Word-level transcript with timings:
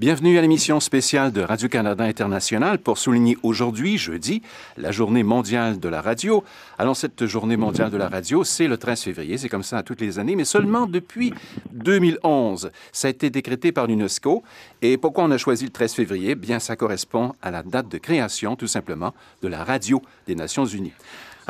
Bienvenue 0.00 0.38
à 0.38 0.40
l'émission 0.40 0.80
spéciale 0.80 1.30
de 1.30 1.42
Radio-Canada 1.42 2.04
International 2.04 2.78
pour 2.78 2.96
souligner 2.96 3.36
aujourd'hui, 3.42 3.98
jeudi, 3.98 4.40
la 4.78 4.92
journée 4.92 5.22
mondiale 5.22 5.78
de 5.78 5.90
la 5.90 6.00
radio. 6.00 6.42
Alors, 6.78 6.96
cette 6.96 7.26
journée 7.26 7.58
mondiale 7.58 7.90
de 7.90 7.98
la 7.98 8.08
radio, 8.08 8.42
c'est 8.42 8.66
le 8.66 8.78
13 8.78 9.02
février, 9.02 9.36
c'est 9.36 9.50
comme 9.50 9.62
ça 9.62 9.76
à 9.76 9.82
toutes 9.82 10.00
les 10.00 10.18
années, 10.18 10.36
mais 10.36 10.46
seulement 10.46 10.86
depuis 10.86 11.34
2011. 11.72 12.70
Ça 12.92 13.08
a 13.08 13.10
été 13.10 13.28
décrété 13.28 13.72
par 13.72 13.88
l'UNESCO. 13.88 14.42
Et 14.80 14.96
pourquoi 14.96 15.24
on 15.24 15.30
a 15.32 15.36
choisi 15.36 15.66
le 15.66 15.70
13 15.70 15.92
février? 15.92 16.34
Bien, 16.34 16.60
ça 16.60 16.76
correspond 16.76 17.34
à 17.42 17.50
la 17.50 17.62
date 17.62 17.90
de 17.90 17.98
création, 17.98 18.56
tout 18.56 18.68
simplement, 18.68 19.12
de 19.42 19.48
la 19.48 19.64
radio 19.64 20.00
des 20.26 20.34
Nations 20.34 20.64
Unies. 20.64 20.94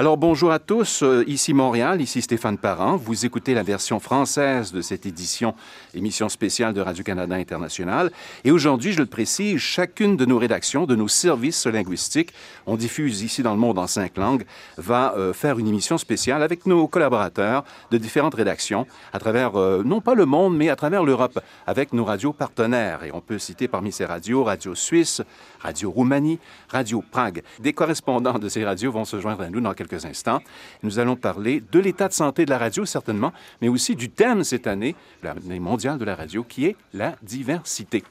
Alors 0.01 0.17
bonjour 0.17 0.51
à 0.51 0.59
tous, 0.59 1.03
euh, 1.03 1.25
ici 1.27 1.53
Montréal, 1.53 2.01
ici 2.01 2.23
Stéphane 2.23 2.57
Parent. 2.57 2.97
Vous 2.97 3.27
écoutez 3.27 3.53
la 3.53 3.63
version 3.63 4.01
française 4.01 4.73
de 4.73 4.81
cette 4.81 5.05
édition, 5.05 5.55
émission 5.93 6.31
spéciale 6.31 6.73
de 6.73 6.81
Radio-Canada 6.81 7.35
International. 7.35 8.11
Et 8.45 8.51
aujourd'hui, 8.51 8.93
je 8.93 8.99
le 8.99 9.05
précise, 9.05 9.59
chacune 9.59 10.17
de 10.17 10.25
nos 10.25 10.39
rédactions, 10.39 10.87
de 10.87 10.97
nos 10.97 11.07
services 11.07 11.67
linguistiques, 11.67 12.33
on 12.65 12.77
diffuse 12.77 13.21
ici 13.21 13.43
dans 13.43 13.53
le 13.53 13.59
monde 13.59 13.79
en 13.79 13.87
cinq 13.87 14.17
langues, 14.17 14.47
va 14.79 15.13
euh, 15.19 15.35
faire 15.35 15.59
une 15.59 15.69
émission 15.69 15.99
spéciale 15.99 16.43
avec 16.43 16.65
nos 16.65 16.89
collaborateurs 16.89 17.65
de 17.91 17.99
différentes 17.99 18.37
rédactions 18.37 18.87
à 19.13 19.19
travers, 19.19 19.57
euh, 19.57 19.83
non 19.85 20.01
pas 20.01 20.15
le 20.15 20.25
monde, 20.25 20.57
mais 20.57 20.71
à 20.71 20.77
travers 20.77 21.05
l'Europe, 21.05 21.39
avec 21.67 21.93
nos 21.93 22.07
radios 22.07 22.33
partenaires. 22.33 23.05
Et 23.05 23.11
on 23.13 23.21
peut 23.21 23.39
citer 23.39 23.69
parmi 23.69 23.93
ces 23.93 24.07
radios 24.07 24.45
Radio 24.45 24.75
Suisse, 24.75 25.21
Radio 25.61 25.91
Roumanie, 25.91 26.39
Radio 26.71 27.05
Prague. 27.11 27.43
Des 27.59 27.75
correspondants 27.75 28.39
de 28.39 28.49
ces 28.49 28.65
radios 28.65 28.93
vont 28.93 29.05
se 29.05 29.21
joindre 29.21 29.43
à 29.43 29.51
nous 29.51 29.61
dans 29.61 29.75
quelques 29.75 29.90
instants. 30.05 30.41
Nous 30.83 30.99
allons 30.99 31.17
parler 31.17 31.63
de 31.73 31.79
l'état 31.79 32.09
de 32.09 32.13
santé 32.13 32.45
de 32.45 32.51
la 32.51 32.59
radio, 32.59 32.85
certainement, 32.85 33.33
mais 33.61 33.69
aussi 33.69 33.95
du 33.97 34.11
thème 34.11 34.45
cette 34.45 34.67
année, 34.67 34.95
l'année 35.23 35.61
mondiale 35.61 35.99
de 35.99 36.05
la 36.05 36.15
radio, 36.15 36.43
qui 36.43 36.67
est 36.67 36.77
la 36.95 37.17
diversité. 37.23 38.03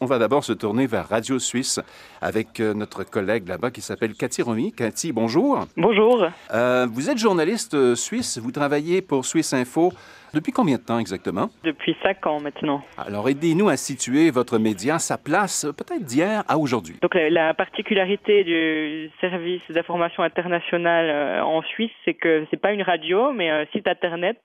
On 0.00 0.06
va 0.06 0.18
d'abord 0.18 0.44
se 0.44 0.52
tourner 0.52 0.86
vers 0.86 1.08
Radio 1.08 1.38
Suisse 1.38 1.80
avec 2.20 2.60
euh, 2.60 2.74
notre 2.74 3.04
collègue 3.04 3.48
là-bas 3.48 3.70
qui 3.70 3.80
s'appelle 3.80 4.14
Cathy 4.14 4.42
Romy. 4.42 4.72
Cathy, 4.72 5.12
bonjour. 5.12 5.66
Bonjour. 5.76 6.26
Euh, 6.52 6.86
vous 6.90 7.10
êtes 7.10 7.18
journaliste 7.18 7.74
euh, 7.74 7.94
suisse, 7.94 8.38
vous 8.38 8.52
travaillez 8.52 9.02
pour 9.02 9.26
Suisse 9.26 9.52
Info. 9.52 9.92
Depuis 10.34 10.52
combien 10.52 10.76
de 10.76 10.82
temps 10.82 10.98
exactement? 10.98 11.48
Depuis 11.64 11.96
cinq 12.02 12.26
ans 12.26 12.40
maintenant. 12.40 12.82
Alors, 12.98 13.28
aidez-nous 13.28 13.68
à 13.68 13.76
situer 13.76 14.30
votre 14.30 14.58
média, 14.58 14.98
sa 14.98 15.16
place 15.16 15.66
peut-être 15.76 16.04
d'hier 16.04 16.44
à 16.48 16.58
aujourd'hui. 16.58 16.96
Donc, 17.00 17.14
la, 17.14 17.54
particularité 17.54 18.44
du 18.44 19.10
service 19.20 19.62
d'information 19.70 20.22
internationale 20.22 21.06
euh, 21.08 21.42
en 21.42 21.62
Suisse, 21.62 21.90
c'est 22.04 22.14
que 22.14 22.46
c'est 22.50 22.60
pas 22.60 22.72
une 22.72 22.82
radio, 22.82 23.32
mais 23.32 23.48
un 23.48 23.66
site 23.72 23.88
internet 23.88 24.38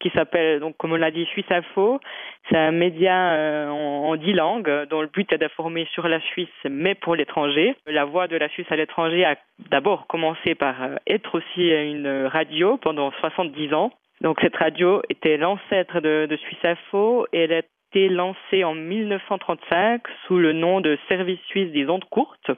qui 0.00 0.10
s'appelle, 0.10 0.60
donc, 0.60 0.76
comme 0.76 0.92
on 0.92 0.96
l'a 0.96 1.10
dit, 1.10 1.24
Suisse 1.26 1.50
Info. 1.50 2.00
C'est 2.50 2.58
un 2.58 2.72
média 2.72 3.32
euh, 3.32 3.68
en, 3.70 4.16
dix 4.16 4.34
langues 4.34 4.86
dont 4.90 5.00
le 5.00 5.06
but 5.06 5.32
est 5.32 5.38
d'informer 5.38 5.88
sur 5.92 6.06
la 6.08 6.20
Suisse, 6.20 6.48
mais 6.68 6.94
pour 6.94 7.16
l'étranger. 7.16 7.74
La 7.86 8.04
voix 8.04 8.28
de 8.28 8.36
la 8.36 8.48
Suisse 8.50 8.66
à 8.70 8.76
l'étranger 8.76 9.24
a 9.24 9.36
d'abord 9.70 10.06
commencé 10.06 10.54
par 10.54 10.82
euh, 10.82 10.96
être 11.06 11.36
aussi 11.36 11.70
une 11.70 12.26
radio 12.26 12.76
pendant 12.76 13.10
70 13.20 13.74
ans. 13.74 13.90
Donc 14.20 14.38
cette 14.40 14.56
radio 14.56 15.02
était 15.10 15.36
l'ancêtre 15.36 16.00
de, 16.00 16.36
Suisse 16.36 16.64
Info 16.64 17.26
et 17.32 17.40
elle 17.40 17.52
a 17.52 17.58
été 17.58 18.08
lancée 18.08 18.64
en 18.64 18.74
1935 18.74 20.02
sous 20.26 20.38
le 20.38 20.52
nom 20.52 20.80
de 20.80 20.98
Service 21.08 21.40
suisse 21.46 21.72
des 21.72 21.88
ondes 21.88 22.04
courtes. 22.04 22.50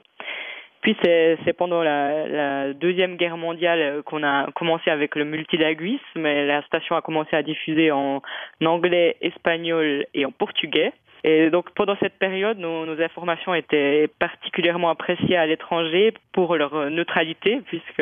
Puis 0.81 0.95
c'est 1.03 1.53
pendant 1.57 1.83
la, 1.83 2.27
la, 2.27 2.73
Deuxième 2.73 3.17
Guerre 3.17 3.37
mondiale 3.37 4.03
qu'on 4.03 4.23
a 4.23 4.49
commencé 4.53 4.89
avec 4.89 5.15
le 5.15 5.25
multilinguisme. 5.25 6.23
La 6.23 6.61
station 6.63 6.95
a 6.95 7.01
commencé 7.01 7.35
à 7.35 7.43
diffuser 7.43 7.91
en 7.91 8.21
anglais, 8.63 9.17
espagnol 9.21 10.05
et 10.13 10.25
en 10.25 10.31
portugais. 10.31 10.93
Et 11.23 11.49
donc 11.49 11.69
pendant 11.71 11.95
cette 11.99 12.19
période, 12.19 12.57
nos, 12.57 12.85
nos 12.85 13.01
informations 13.01 13.53
étaient 13.53 14.09
particulièrement 14.19 14.89
appréciées 14.89 15.37
à 15.37 15.45
l'étranger 15.45 16.13
pour 16.31 16.55
leur 16.55 16.89
neutralité, 16.89 17.61
puisque, 17.65 18.01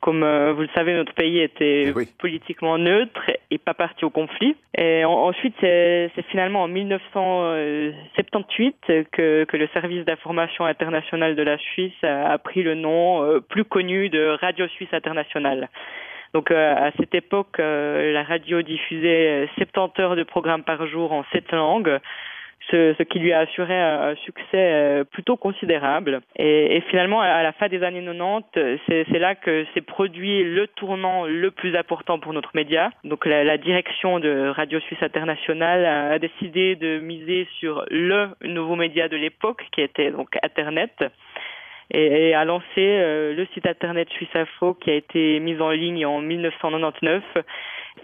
comme 0.00 0.22
euh, 0.22 0.52
vous 0.52 0.62
le 0.62 0.68
savez, 0.74 0.94
notre 0.94 1.14
pays 1.14 1.40
était 1.40 1.92
Eh 1.96 2.06
politiquement 2.18 2.76
neutre 2.78 3.30
et 3.50 3.58
pas 3.58 3.74
parti 3.74 4.04
au 4.04 4.10
conflit. 4.10 4.56
Et 4.76 5.04
en, 5.04 5.12
ensuite, 5.12 5.54
c'est 5.60 6.10
finalement 6.30 6.62
en 6.62 6.68
1978 6.68 8.76
que, 9.12 9.44
que 9.44 9.56
le 9.56 9.68
service 9.74 10.04
d'information 10.04 10.64
internationale 10.64 11.36
de 11.36 11.42
la 11.42 11.58
Suisse 11.58 11.92
a, 12.02 12.30
a 12.30 12.38
pris 12.38 12.62
le 12.62 12.74
nom 12.74 13.22
euh, 13.22 13.40
plus 13.40 13.64
connu 13.64 14.08
de 14.08 14.36
Radio 14.40 14.66
Suisse 14.68 14.88
Internationale. 14.92 15.68
Donc 16.34 16.50
euh, 16.50 16.74
à 16.76 16.90
cette 16.92 17.14
époque, 17.14 17.58
euh, 17.58 18.12
la 18.12 18.22
radio 18.22 18.62
diffusait 18.62 19.48
70 19.56 20.00
heures 20.00 20.16
de 20.16 20.22
programmes 20.22 20.62
par 20.62 20.86
jour 20.86 21.12
en 21.12 21.24
sept 21.32 21.50
langues. 21.52 21.98
Ce, 22.70 22.94
ce, 22.96 23.02
qui 23.02 23.18
lui 23.18 23.32
a 23.32 23.40
assuré 23.40 23.74
un 23.74 24.14
succès 24.16 24.44
euh, 24.54 25.02
plutôt 25.02 25.36
considérable. 25.36 26.20
Et, 26.36 26.76
et 26.76 26.80
finalement, 26.82 27.20
à 27.20 27.42
la 27.42 27.50
fin 27.52 27.66
des 27.66 27.82
années 27.82 28.04
90, 28.04 28.78
c'est 28.86 29.18
là 29.18 29.34
que 29.34 29.66
s'est 29.74 29.80
produit 29.80 30.44
le 30.44 30.68
tournant 30.68 31.24
le 31.24 31.50
plus 31.50 31.74
important 31.74 32.20
pour 32.20 32.32
notre 32.32 32.50
média. 32.54 32.90
Donc 33.02 33.26
la, 33.26 33.42
la 33.42 33.56
direction 33.56 34.20
de 34.20 34.48
Radio 34.50 34.78
Suisse 34.80 35.02
Internationale 35.02 35.84
a, 35.84 36.18
décidé 36.20 36.76
de 36.76 37.00
miser 37.00 37.48
sur 37.58 37.84
le 37.90 38.28
nouveau 38.44 38.76
média 38.76 39.08
de 39.08 39.16
l'époque, 39.16 39.64
qui 39.72 39.80
était 39.80 40.12
donc 40.12 40.36
Internet 40.42 40.92
et, 41.90 42.28
et 42.28 42.34
a 42.34 42.44
lancé 42.44 42.64
euh, 42.78 43.34
le 43.34 43.46
site 43.54 43.66
internet 43.66 44.08
Suisse 44.10 44.34
Info 44.34 44.74
qui 44.74 44.90
a 44.90 44.94
été 44.94 45.40
mis 45.40 45.60
en 45.60 45.70
ligne 45.70 46.06
en 46.06 46.20
1999. 46.20 47.22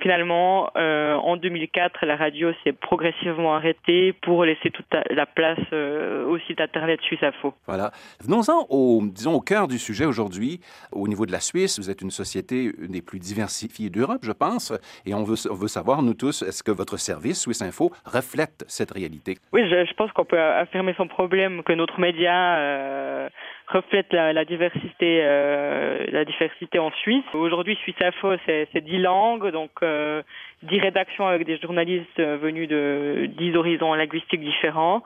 Finalement, 0.00 0.70
euh, 0.76 1.14
en 1.14 1.36
2004, 1.36 2.04
la 2.04 2.16
radio 2.16 2.52
s'est 2.62 2.72
progressivement 2.72 3.54
arrêtée 3.54 4.12
pour 4.12 4.44
laisser 4.44 4.70
toute 4.70 4.86
la 5.10 5.26
place 5.26 5.58
euh, 5.72 6.26
au 6.26 6.38
site 6.40 6.60
internet 6.60 7.00
Suisse 7.00 7.22
Info. 7.22 7.54
Voilà. 7.66 7.92
Venons-en 8.20 8.66
au, 8.68 9.00
disons, 9.04 9.34
au 9.34 9.40
cœur 9.40 9.68
du 9.68 9.78
sujet 9.78 10.04
aujourd'hui. 10.04 10.60
Au 10.92 11.08
niveau 11.08 11.24
de 11.24 11.32
la 11.32 11.40
Suisse, 11.40 11.78
vous 11.78 11.90
êtes 11.90 12.02
une 12.02 12.10
société 12.10 12.70
une 12.78 12.92
des 12.92 13.02
plus 13.02 13.18
diversifiées 13.18 13.88
d'Europe, 13.88 14.20
je 14.22 14.32
pense, 14.32 14.72
et 15.06 15.14
on 15.14 15.22
veut, 15.22 15.36
on 15.50 15.54
veut 15.54 15.68
savoir, 15.68 16.02
nous 16.02 16.14
tous, 16.14 16.42
est-ce 16.42 16.62
que 16.62 16.72
votre 16.72 16.98
service, 16.98 17.40
Suisse 17.40 17.62
Info, 17.62 17.90
reflète 18.04 18.64
cette 18.68 18.90
réalité? 18.90 19.36
Oui, 19.52 19.62
je, 19.68 19.86
je 19.86 19.94
pense 19.94 20.12
qu'on 20.12 20.24
peut 20.24 20.40
affirmer 20.40 20.94
sans 20.94 21.06
problème 21.06 21.62
que 21.62 21.72
notre 21.72 22.00
média 22.00 22.56
euh, 22.58 23.28
reflète 23.68 24.12
la, 24.12 24.32
la 24.32 24.44
diversité, 24.44 25.20
euh, 25.22 26.04
la 26.10 26.24
diversité 26.24 26.78
en 26.78 26.90
Suisse. 26.92 27.24
Aujourd'hui, 27.34 27.76
Suisse 27.76 28.00
Info, 28.00 28.34
c'est 28.46 28.84
dix 28.84 28.98
langues, 28.98 29.50
donc 29.50 29.70
euh, 29.82 30.22
dix 30.62 30.80
rédactions 30.80 31.26
avec 31.26 31.46
des 31.46 31.58
journalistes 31.58 32.20
venus 32.20 32.68
de 32.68 33.28
dix 33.36 33.56
horizons 33.56 33.94
linguistiques 33.94 34.40
différents. 34.40 35.02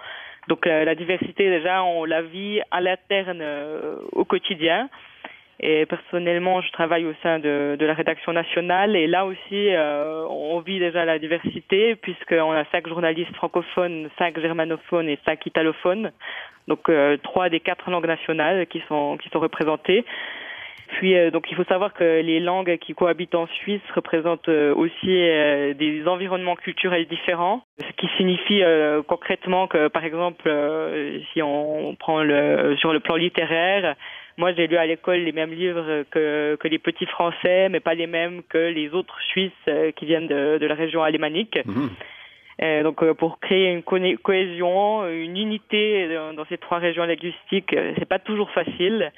Donc 0.48 0.66
la, 0.66 0.94
diversité, 0.94 1.48
déjà, 1.48 1.84
on 1.84 2.04
la 2.04 2.22
vit 2.22 2.60
à 2.70 2.80
l'interne 2.80 3.40
euh, 3.40 3.96
au 4.12 4.24
quotidien. 4.24 4.88
Et 5.62 5.84
personnellement, 5.84 6.62
je 6.62 6.72
travaille 6.72 7.04
au 7.04 7.12
sein 7.22 7.38
de, 7.38 7.76
la 7.78 7.92
rédaction 7.92 8.32
nationale 8.32 8.96
et 8.96 9.06
là 9.06 9.26
aussi, 9.26 9.68
euh, 9.74 10.24
on 10.30 10.60
vit 10.60 10.78
déjà 10.78 11.04
la 11.04 11.18
diversité 11.18 11.96
puisqu'on 11.96 12.52
a 12.52 12.64
cinq 12.72 12.88
journalistes 12.88 13.34
francophones, 13.36 14.08
cinq 14.18 14.40
germanophones 14.40 15.08
et 15.08 15.18
cinq 15.26 15.44
italophones. 15.44 16.12
Donc 16.66 16.88
euh, 16.88 17.18
trois 17.18 17.50
des 17.50 17.60
quatre 17.60 17.90
langues 17.90 18.06
nationales 18.06 18.66
qui 18.68 18.82
sont 18.88 19.18
qui 19.18 19.28
sont 19.28 19.40
représentées. 19.40 20.04
Puis 20.92 21.16
euh, 21.16 21.30
donc 21.30 21.46
il 21.50 21.56
faut 21.56 21.64
savoir 21.64 21.92
que 21.94 22.20
les 22.20 22.40
langues 22.40 22.76
qui 22.78 22.94
cohabitent 22.94 23.34
en 23.34 23.46
Suisse 23.46 23.82
représentent 23.94 24.48
euh, 24.48 24.74
aussi 24.74 25.08
euh, 25.08 25.72
des 25.74 26.06
environnements 26.06 26.56
culturels 26.56 27.06
différents, 27.06 27.62
ce 27.80 27.92
qui 27.96 28.08
signifie 28.16 28.62
concrètement 29.06 29.66
que 29.66 29.88
par 29.88 30.04
exemple 30.04 30.50
si 31.32 31.42
on 31.42 31.94
prend 31.98 32.22
le 32.22 32.76
sur 32.78 32.92
le 32.92 33.00
plan 33.00 33.16
littéraire, 33.16 33.94
moi 34.36 34.52
j'ai 34.52 34.66
lu 34.66 34.76
à 34.76 34.86
l'école 34.86 35.20
les 35.20 35.32
mêmes 35.32 35.52
livres 35.52 36.04
que 36.10 36.56
que 36.58 36.68
les 36.68 36.78
petits 36.78 37.06
français, 37.06 37.68
mais 37.68 37.80
pas 37.80 37.94
les 37.94 38.06
mêmes 38.06 38.42
que 38.48 38.58
les 38.58 38.90
autres 38.90 39.20
Suisses 39.22 39.52
qui 39.96 40.06
viennent 40.06 40.28
de, 40.28 40.58
de 40.58 40.66
la 40.66 40.74
région 40.74 41.02
alémanique. 41.02 41.58
Mmh. 41.64 41.88
Euh, 42.62 42.82
donc 42.82 43.02
pour 43.14 43.40
créer 43.40 43.72
une 43.72 43.82
cohésion, 44.18 45.06
une 45.08 45.36
unité 45.36 46.08
dans, 46.36 46.44
ces 46.46 46.58
trois 46.58 46.78
régions 46.78 47.04
linguistiques, 47.04 47.74
c'est 47.98 48.08
pas 48.08 48.18
toujours 48.18 48.50
facile. 48.50 49.12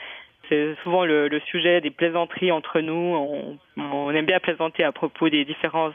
C'est 0.53 0.75
souvent 0.83 1.07
le, 1.07 1.41
sujet 1.47 1.81
des 1.81 1.91
plaisanteries 1.91 2.53
entre 2.53 2.81
nous. 2.81 2.93
On, 2.93 3.59
on, 3.79 4.11
aime 4.11 4.27
bien 4.27 4.39
plaisanter 4.39 4.85
à 4.85 4.93
propos 4.93 5.31
des 5.31 5.47
différences 5.47 5.95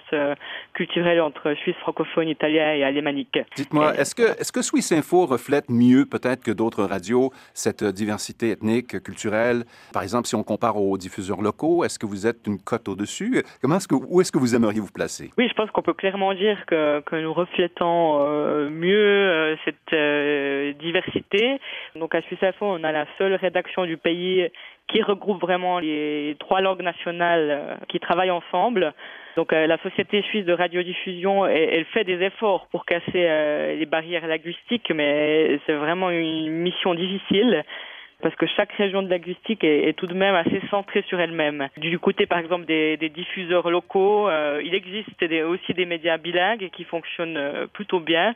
euh, 0.77 0.85
culturelles 0.85 1.21
entre 1.21 1.53
Suisse 1.55 1.75
francophone, 1.77 2.27
italien 2.29 2.73
et 2.73 2.83
alémanique. 2.83 3.39
Dites-moi, 3.55 3.95
est-ce 3.95 4.15
que, 4.15 4.23
est 4.23 4.51
que 4.51 4.61
Suisse 4.61 4.91
Info 4.91 5.25
reflète 5.25 5.69
mieux 5.69 6.05
peut-être 6.05 6.43
que 6.43 6.51
d'autres 6.51 6.83
radios 6.83 7.31
cette 7.53 7.83
diversité 7.83 8.51
ethnique, 8.51 9.01
culturelle? 9.03 9.63
Par 9.93 10.03
exemple, 10.03 10.27
si 10.27 10.35
on 10.35 10.43
compare 10.43 10.77
aux 10.77 10.97
diffuseurs 10.97 11.41
locaux, 11.41 11.83
est-ce 11.83 11.99
que 11.99 12.05
vous 12.05 12.27
êtes 12.27 12.47
une 12.47 12.59
cote 12.59 12.87
au-dessus? 12.87 13.43
Comment 13.61 13.77
est-ce 13.77 13.87
que, 13.87 13.95
où 13.95 14.21
est-ce 14.21 14.31
que 14.31 14.37
vous 14.37 14.55
aimeriez 14.55 14.79
vous 14.79 14.91
placer? 14.91 15.31
Oui, 15.37 15.47
je 15.47 15.53
pense 15.53 15.69
qu'on 15.71 15.81
peut 15.81 15.93
clairement 15.93 16.33
dire 16.33 16.65
que, 16.67 17.01
que 17.01 17.15
nous 17.15 17.33
reflétons 17.33 18.19
euh, 18.21 18.69
mieux 18.69 18.95
euh, 18.95 19.55
cette 19.65 19.93
euh, 19.93 20.73
diversité. 20.73 21.59
Donc 21.95 22.15
à 22.15 22.21
Suisse 22.21 22.41
Info, 22.41 22.65
on 22.65 22.83
a 22.83 22.91
la 22.91 23.05
seule 23.17 23.35
rédaction 23.35 23.85
du 23.85 23.97
pays 23.97 24.49
qui 24.87 25.01
regroupe 25.01 25.41
vraiment 25.41 25.79
les 25.79 26.37
trois 26.39 26.61
langues 26.61 26.81
nationales 26.81 27.77
qui 27.89 27.99
travaillent 27.99 28.31
ensemble. 28.31 28.93
Donc 29.37 29.53
la 29.53 29.77
société 29.83 30.21
suisse 30.23 30.45
de 30.45 30.51
radiodiffusion, 30.51 31.45
elle, 31.45 31.85
fait 31.93 32.03
des 32.03 32.21
efforts 32.21 32.67
pour 32.71 32.85
casser 32.85 33.23
les 33.77 33.85
barrières 33.85 34.27
linguistiques, 34.27 34.91
mais 34.93 35.59
c'est 35.65 35.73
vraiment 35.73 36.09
une 36.09 36.49
mission 36.49 36.95
difficile 36.95 37.63
parce 38.21 38.35
que 38.35 38.47
chaque 38.47 38.71
région 38.73 39.03
de 39.03 39.09
linguistique 39.09 39.63
est, 39.63 39.93
tout 39.95 40.07
de 40.07 40.13
même 40.13 40.35
assez 40.35 40.61
centrée 40.69 41.03
sur 41.07 41.19
elle-même. 41.19 41.69
Du 41.77 41.99
côté, 41.99 42.25
par 42.25 42.39
exemple, 42.39 42.65
des, 42.65 42.97
diffuseurs 43.09 43.69
locaux, 43.69 44.27
euh, 44.27 44.61
il 44.63 44.73
existe 44.73 45.23
des, 45.23 45.43
aussi 45.43 45.73
des 45.73 45.85
médias 45.85 46.17
bilingues 46.17 46.69
qui 46.71 46.83
fonctionnent 46.83 47.37
euh, 47.37 47.67
plutôt 47.67 47.99
bien 47.99 48.33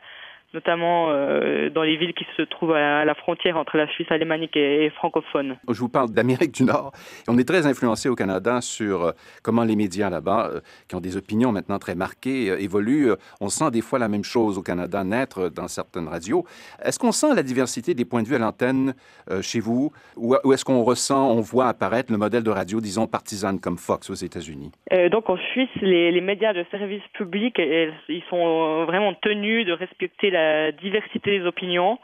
notamment 0.54 1.10
euh, 1.10 1.70
dans 1.70 1.82
les 1.82 1.96
villes 1.96 2.12
qui 2.12 2.26
se 2.36 2.42
trouvent 2.42 2.74
à 2.74 3.04
la 3.04 3.14
frontière 3.14 3.56
entre 3.56 3.76
la 3.76 3.88
Suisse 3.88 4.10
alémanique 4.10 4.56
et, 4.56 4.90
francophone. 4.90 5.56
Je 5.68 5.80
vous 5.80 5.88
parle 5.88 6.10
d'Amérique 6.10 6.52
du 6.52 6.64
Nord. 6.64 6.92
On 7.28 7.38
est 7.38 7.48
très 7.48 7.66
influencé 7.66 8.08
au 8.08 8.14
Canada 8.14 8.60
sur 8.60 9.04
euh, 9.04 9.12
comment 9.42 9.64
les 9.64 9.76
médias 9.76 10.10
là-bas, 10.10 10.50
euh, 10.52 10.60
qui 10.88 10.94
ont 10.94 11.00
des 11.00 11.16
opinions 11.16 11.52
maintenant 11.52 11.78
très 11.78 11.94
marquées, 11.94 12.48
évoluent. 12.62 13.12
On 13.40 13.48
sent 13.48 13.70
des 13.70 13.80
fois 13.80 13.98
la 13.98 14.08
même 14.08 14.24
chose 14.24 14.58
au 14.58 14.62
Canada 14.62 15.04
naître 15.04 15.48
dans 15.48 15.68
certaines 15.68 16.08
radios. 16.08 16.44
Est-ce 16.84 16.98
qu'on 16.98 17.12
sent 17.12 17.34
la 17.34 17.42
diversité 17.42 17.94
des 17.94 18.04
points 18.04 18.22
de 18.22 18.28
vue 18.28 18.36
à 18.36 18.38
l'antenne 18.38 18.94
chez 19.40 19.60
vous, 19.60 19.92
ou, 20.16 20.34
est-ce 20.52 20.64
qu'on 20.64 20.82
ressent, 20.82 21.30
on 21.30 21.40
voit 21.40 21.68
apparaître 21.68 22.12
le 22.12 22.18
modèle 22.18 22.42
de 22.42 22.50
radio, 22.50 22.80
disons, 22.80 23.06
partisane 23.06 23.60
comme 23.60 23.78
Fox 23.78 24.10
aux 24.10 24.14
États-Unis? 24.14 24.72
donc 25.10 25.28
en 25.30 25.36
Suisse, 25.36 25.70
les, 25.80 26.10
les, 26.12 26.20
médias 26.20 26.52
de 26.52 26.64
service 26.70 27.02
public, 27.14 27.58
ils 27.58 28.22
sont 28.28 28.84
vraiment 28.84 29.14
tenus 29.14 29.66
de 29.66 29.72
respecter 29.72 30.30
la 30.30 30.41
diversité 30.72 31.38
des 31.38 31.46
opinions. 31.46 31.98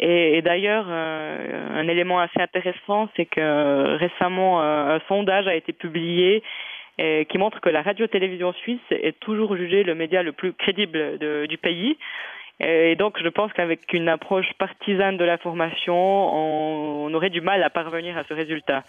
Et, 0.00 0.42
d'ailleurs, 0.42 0.86
euh, 0.88 1.80
un 1.80 1.86
élément 1.86 2.18
assez 2.18 2.40
intéressant, 2.40 3.08
c'est 3.16 3.26
que 3.26 3.96
récemment, 3.96 4.60
un 4.60 5.00
sondage 5.06 5.46
a 5.46 5.54
été 5.54 5.72
publié 5.72 6.42
qui 6.98 7.38
montre 7.38 7.60
que 7.60 7.70
la 7.70 7.82
radio-télévision 7.82 8.52
suisse 8.52 8.80
est 8.90 9.18
toujours 9.18 9.56
jugée 9.56 9.82
le 9.82 9.94
média 9.94 10.22
le 10.22 10.32
plus 10.32 10.52
crédible 10.52 11.18
du 11.48 11.58
pays. 11.58 11.96
Et 12.60 12.94
donc, 12.96 13.18
je 13.20 13.28
pense 13.28 13.52
qu'avec 13.52 13.92
une 13.92 14.08
approche 14.08 14.52
partisane 14.58 15.16
de 15.16 15.24
l'information, 15.24 15.94
on, 15.96 17.06
on, 17.06 17.14
aurait 17.14 17.30
du 17.30 17.40
mal 17.40 17.62
à 17.62 17.70
parvenir 17.70 18.16
à 18.16 18.24
ce 18.24 18.34
résultat. 18.34 18.84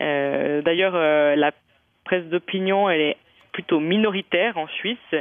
Euh, 0.00 0.62
d'ailleurs, 0.62 0.94
euh, 0.94 1.36
la 1.36 1.52
presse 2.04 2.24
d'opinion, 2.24 2.88
elle 2.88 3.00
est 3.00 3.16
plutôt 3.52 3.80
minoritaire 3.80 4.56
en 4.58 4.66
Suisse 4.68 5.14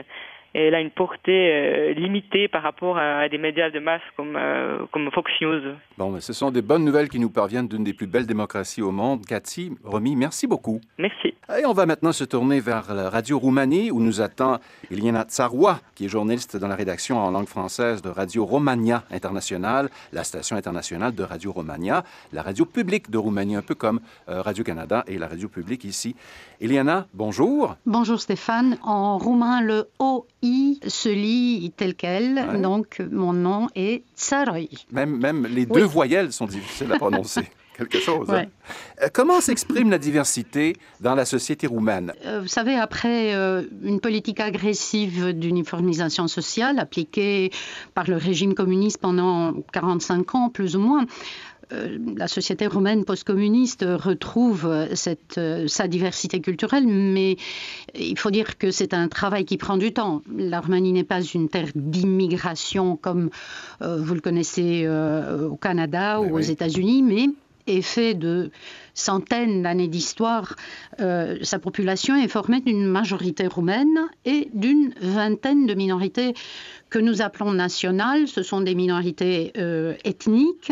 et 0.55 0.67
elle 0.67 0.75
a 0.75 0.81
une 0.81 0.91
portée 0.91 1.51
euh, 1.51 1.93
limitée 1.93 2.47
par 2.47 2.63
rapport 2.63 2.97
à, 2.97 3.27
des 3.29 3.37
médias 3.37 3.69
de 3.69 3.79
masse 3.79 4.01
comme, 4.15 4.35
euh, 4.35 4.85
comme 4.91 5.09
Fox 5.11 5.31
News. 5.41 5.75
Bon, 5.97 6.11
mais 6.11 6.21
ce 6.21 6.33
sont 6.33 6.51
des 6.51 6.61
bonnes 6.61 6.85
nouvelles 6.85 7.09
qui 7.09 7.19
nous 7.19 7.29
parviennent 7.29 7.67
d'une 7.67 7.83
des 7.83 7.93
plus 7.93 8.07
belles 8.07 8.27
démocraties 8.27 8.81
au 8.81 8.91
monde. 8.91 9.25
Cathy, 9.25 9.71
Romy, 9.83 10.15
merci 10.15 10.47
beaucoup. 10.47 10.79
Merci. 10.97 11.32
Et 11.59 11.65
on 11.65 11.73
va 11.73 11.85
maintenant 11.85 12.13
se 12.13 12.23
tourner 12.23 12.59
vers 12.59 12.93
la 12.95 13.11
radio 13.11 13.37
Roumanie 13.37 13.91
où 13.91 13.99
nous 13.99 14.21
attend 14.21 14.59
Eliana 14.89 15.23
Tsaroua, 15.23 15.81
qui 15.93 16.05
est 16.05 16.09
journaliste 16.09 16.57
dans 16.57 16.67
la 16.67 16.75
rédaction 16.75 17.19
en 17.19 17.29
langue 17.29 17.47
française 17.47 18.01
de 18.01 18.09
Radio 18.09 18.43
Romania 18.43 19.03
International, 19.11 19.89
la 20.13 20.23
station 20.23 20.55
internationale 20.55 21.13
de 21.13 21.21
Radio 21.21 21.51
Romania, 21.51 22.03
la 22.31 22.41
radio 22.41 22.65
publique 22.65 23.11
de 23.11 23.19
Roumanie, 23.19 23.55
un 23.55 23.61
peu 23.61 23.75
comme 23.75 23.99
euh, 24.29 24.41
Radio-Canada 24.41 25.03
et 25.05 25.19
la 25.19 25.27
radio 25.27 25.47
publique 25.47 25.83
ici. 25.83 26.15
Eliana, 26.59 27.07
bonjour. 27.13 27.75
Bonjour 27.85 28.19
Stéphane. 28.19 28.77
En 28.81 29.19
roumain, 29.19 29.61
le 29.61 29.89
O 29.99 30.25
I 30.41 30.79
se 30.87 31.09
lit 31.09 31.71
tel 31.77 31.93
quel, 31.93 32.61
donc 32.61 32.99
mon 33.11 33.33
nom 33.33 33.67
est 33.75 34.03
Tsaroi. 34.15 34.69
Même, 34.91 35.17
même 35.17 35.45
les 35.45 35.67
deux 35.67 35.83
voyelles 35.83 36.33
sont 36.33 36.47
difficiles 36.47 36.91
à 36.91 36.97
prononcer. 36.97 37.43
Quelque 37.77 37.99
chose. 37.99 38.29
Hein. 38.29 38.45
Euh, 39.01 39.07
comment 39.11 39.41
s'exprime 39.41 39.89
la 39.89 39.97
diversité 39.97 40.75
dans 41.01 41.15
la 41.15 41.25
société 41.25 41.67
roumaine? 41.67 42.13
Euh, 42.25 42.41
Vous 42.41 42.47
savez, 42.47 42.75
après 42.75 43.33
euh, 43.33 43.63
une 43.83 43.99
politique 43.99 44.39
agressive 44.39 45.33
d'uniformisation 45.33 46.27
sociale 46.27 46.79
appliquée 46.79 47.51
par 47.95 48.07
le 48.07 48.15
régime 48.15 48.53
communiste 48.53 48.99
pendant 48.99 49.53
45 49.71 50.35
ans, 50.35 50.49
plus 50.49 50.75
ou 50.75 50.79
moins, 50.79 51.05
euh, 51.71 51.97
la 52.15 52.27
société 52.27 52.67
romaine 52.67 53.05
post-communiste 53.05 53.83
retrouve 53.87 54.71
cette, 54.93 55.39
sa 55.67 55.87
diversité 55.87 56.41
culturelle, 56.41 56.85
mais 56.85 57.37
il 57.95 58.19
faut 58.19 58.29
dire 58.29 58.59
que 58.59 58.69
c'est 58.69 58.93
un 58.93 59.07
travail 59.07 59.45
qui 59.45 59.57
prend 59.57 59.77
du 59.77 59.93
temps. 59.93 60.21
La 60.37 60.59
Roumanie 60.59 60.91
n'est 60.91 61.03
pas 61.03 61.21
une 61.21 61.49
terre 61.49 61.69
d'immigration 61.73 62.97
comme 62.97 63.29
vous 63.81 64.13
le 64.13 64.21
connaissez 64.21 64.87
au 64.87 65.55
Canada 65.55 66.21
ou 66.21 66.35
aux 66.35 66.41
États-Unis, 66.41 67.01
mais 67.01 67.29
est 67.67 67.81
fait 67.81 68.13
de 68.13 68.51
centaines 68.93 69.63
d'années 69.63 69.87
d'histoire. 69.87 70.55
sa 70.97 71.59
population 71.59 72.15
est 72.15 72.27
formée 72.27 72.61
d'une 72.61 72.85
majorité 72.85 73.47
roumaine 73.47 74.07
et 74.25 74.49
d'une 74.53 74.93
vingtaine 75.01 75.65
de 75.65 75.73
minorités 75.73 76.33
que 76.93 76.99
nous 76.99 77.23
appelons 77.23 77.53
nationales, 77.53 78.27
ce 78.27 78.43
sont 78.43 78.61
des 78.61 78.75
minorités 78.75 79.51
euh, 79.57 79.95
ethniques 80.03 80.71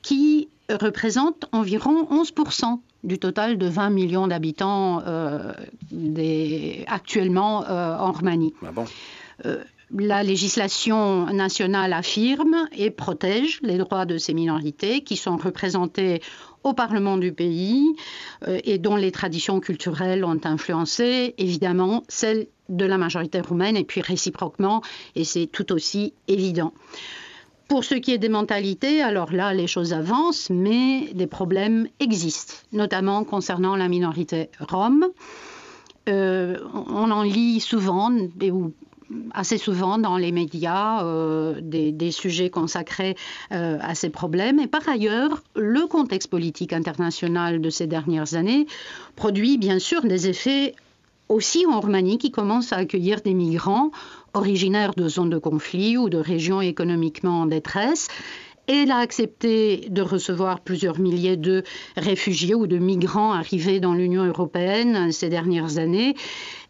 qui 0.00 0.48
représentent 0.70 1.46
environ 1.50 2.04
11% 2.04 2.78
du 3.02 3.18
total 3.18 3.58
de 3.58 3.66
20 3.66 3.90
millions 3.90 4.28
d'habitants 4.28 5.02
euh, 5.04 5.52
actuellement 6.86 7.64
euh, 7.64 7.96
en 7.96 8.12
Roumanie. 8.12 8.54
Ah 8.64 8.70
la 9.90 10.22
législation 10.22 11.26
nationale 11.26 11.92
affirme 11.92 12.68
et 12.72 12.90
protège 12.90 13.60
les 13.62 13.78
droits 13.78 14.04
de 14.04 14.18
ces 14.18 14.34
minorités 14.34 15.02
qui 15.02 15.16
sont 15.16 15.36
représentées 15.36 16.20
au 16.64 16.72
Parlement 16.74 17.16
du 17.16 17.32
pays 17.32 17.94
et 18.64 18.78
dont 18.78 18.96
les 18.96 19.12
traditions 19.12 19.60
culturelles 19.60 20.24
ont 20.24 20.40
influencé 20.42 21.36
évidemment 21.38 22.02
celles 22.08 22.48
de 22.68 22.84
la 22.84 22.98
majorité 22.98 23.40
roumaine 23.40 23.76
et 23.76 23.84
puis 23.84 24.00
réciproquement, 24.00 24.82
et 25.14 25.24
c'est 25.24 25.46
tout 25.46 25.72
aussi 25.72 26.14
évident. 26.28 26.72
Pour 27.68 27.84
ce 27.84 27.94
qui 27.96 28.12
est 28.12 28.18
des 28.18 28.28
mentalités, 28.28 29.02
alors 29.02 29.32
là, 29.32 29.52
les 29.52 29.66
choses 29.66 29.92
avancent, 29.92 30.50
mais 30.50 31.12
des 31.14 31.26
problèmes 31.26 31.88
existent, 31.98 32.54
notamment 32.72 33.24
concernant 33.24 33.74
la 33.74 33.88
minorité 33.88 34.50
rome. 34.60 35.06
Euh, 36.08 36.58
on 36.72 37.10
en 37.10 37.22
lit 37.22 37.58
souvent, 37.58 38.12
ou 38.12 38.72
assez 39.32 39.58
souvent 39.58 39.98
dans 39.98 40.16
les 40.16 40.32
médias, 40.32 41.04
euh, 41.04 41.60
des, 41.60 42.10
sujets 42.10 42.50
consacrés 42.50 43.16
euh, 43.52 43.78
à 43.80 43.94
ces 43.94 44.10
problèmes. 44.10 44.58
Et 44.58 44.66
par 44.66 44.88
ailleurs, 44.88 45.42
le 45.54 45.86
contexte 45.86 46.28
politique 46.30 46.72
international 46.72 47.60
de 47.60 47.70
ces 47.70 47.86
dernières 47.86 48.34
années 48.34 48.66
produit 49.16 49.58
bien 49.58 49.78
sûr 49.78 50.02
des 50.02 50.28
effets 50.28 50.74
aussi 51.28 51.66
en 51.66 51.80
Roumanie 51.80 52.18
qui 52.18 52.30
commence 52.30 52.72
à 52.72 52.76
accueillir 52.76 53.20
des 53.22 53.34
migrants 53.34 53.90
originaires 54.34 54.94
de 54.94 55.08
zones 55.08 55.30
de 55.30 55.38
conflit 55.38 55.96
ou 55.96 56.08
de 56.08 56.18
régions 56.18 56.60
économiquement 56.60 57.40
en 57.40 57.46
détresse. 57.46 58.08
Elle 58.68 58.90
a 58.90 58.98
accepté 58.98 59.86
de 59.90 60.02
recevoir 60.02 60.60
plusieurs 60.60 60.98
milliers 60.98 61.36
de 61.36 61.62
réfugiés 61.96 62.54
ou 62.54 62.66
de 62.66 62.78
migrants 62.78 63.32
arrivés 63.32 63.78
dans 63.78 63.94
l'Union 63.94 64.24
européenne 64.24 65.12
ces 65.12 65.28
dernières 65.28 65.78
années. 65.78 66.16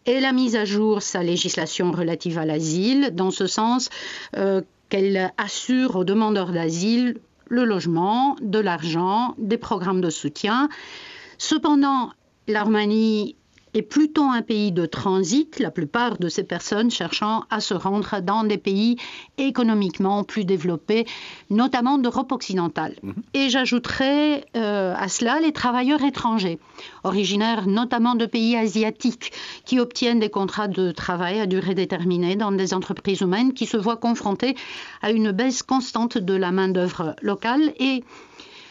Elle 0.06 0.24
a 0.24 0.32
mis 0.32 0.56
à 0.56 0.64
jour 0.64 1.02
sa 1.02 1.22
législation 1.22 1.90
relative 1.90 2.38
à 2.38 2.44
l'asile, 2.44 3.10
dans 3.12 3.32
ce 3.32 3.48
sens 3.48 3.90
euh, 4.36 4.62
qu'elle 4.88 5.32
assure 5.36 5.96
aux 5.96 6.04
demandeurs 6.04 6.52
d'asile 6.52 7.18
le 7.48 7.64
logement, 7.64 8.36
de 8.40 8.60
l'argent, 8.60 9.34
des 9.38 9.58
programmes 9.58 10.00
de 10.00 10.10
soutien. 10.10 10.68
Cependant, 11.38 12.10
la 12.46 12.64
est 13.76 13.82
plutôt 13.82 14.24
un 14.24 14.40
pays 14.40 14.72
de 14.72 14.86
transit, 14.86 15.58
la 15.58 15.70
plupart 15.70 16.18
de 16.18 16.28
ces 16.28 16.44
personnes 16.44 16.90
cherchant 16.90 17.44
à 17.50 17.60
se 17.60 17.74
rendre 17.74 18.20
dans 18.22 18.42
des 18.42 18.56
pays 18.56 18.96
économiquement 19.36 20.24
plus 20.24 20.46
développés, 20.46 21.06
notamment 21.50 21.98
d'Europe 21.98 22.32
occidentale. 22.32 22.94
Mhm. 23.02 23.14
Et 23.34 23.50
j'ajouterai 23.50 24.46
euh, 24.56 24.94
à 24.96 25.08
cela 25.08 25.40
les 25.40 25.52
travailleurs 25.52 26.02
étrangers, 26.02 26.58
originaires 27.04 27.66
notamment 27.66 28.14
de 28.14 28.24
pays 28.24 28.56
asiatiques, 28.56 29.32
qui 29.66 29.78
obtiennent 29.78 30.20
des 30.20 30.30
contrats 30.30 30.68
de 30.68 30.90
travail 30.90 31.40
à 31.40 31.46
durée 31.46 31.74
déterminée 31.74 32.34
dans 32.34 32.52
des 32.52 32.72
entreprises 32.72 33.20
humaines 33.20 33.52
qui 33.52 33.66
se 33.66 33.76
voient 33.76 33.96
confrontées 33.96 34.56
à 35.02 35.10
une 35.10 35.32
baisse 35.32 35.62
constante 35.62 36.16
de 36.16 36.34
la 36.34 36.50
main-d'œuvre 36.50 37.14
locale 37.20 37.74
et 37.78 38.04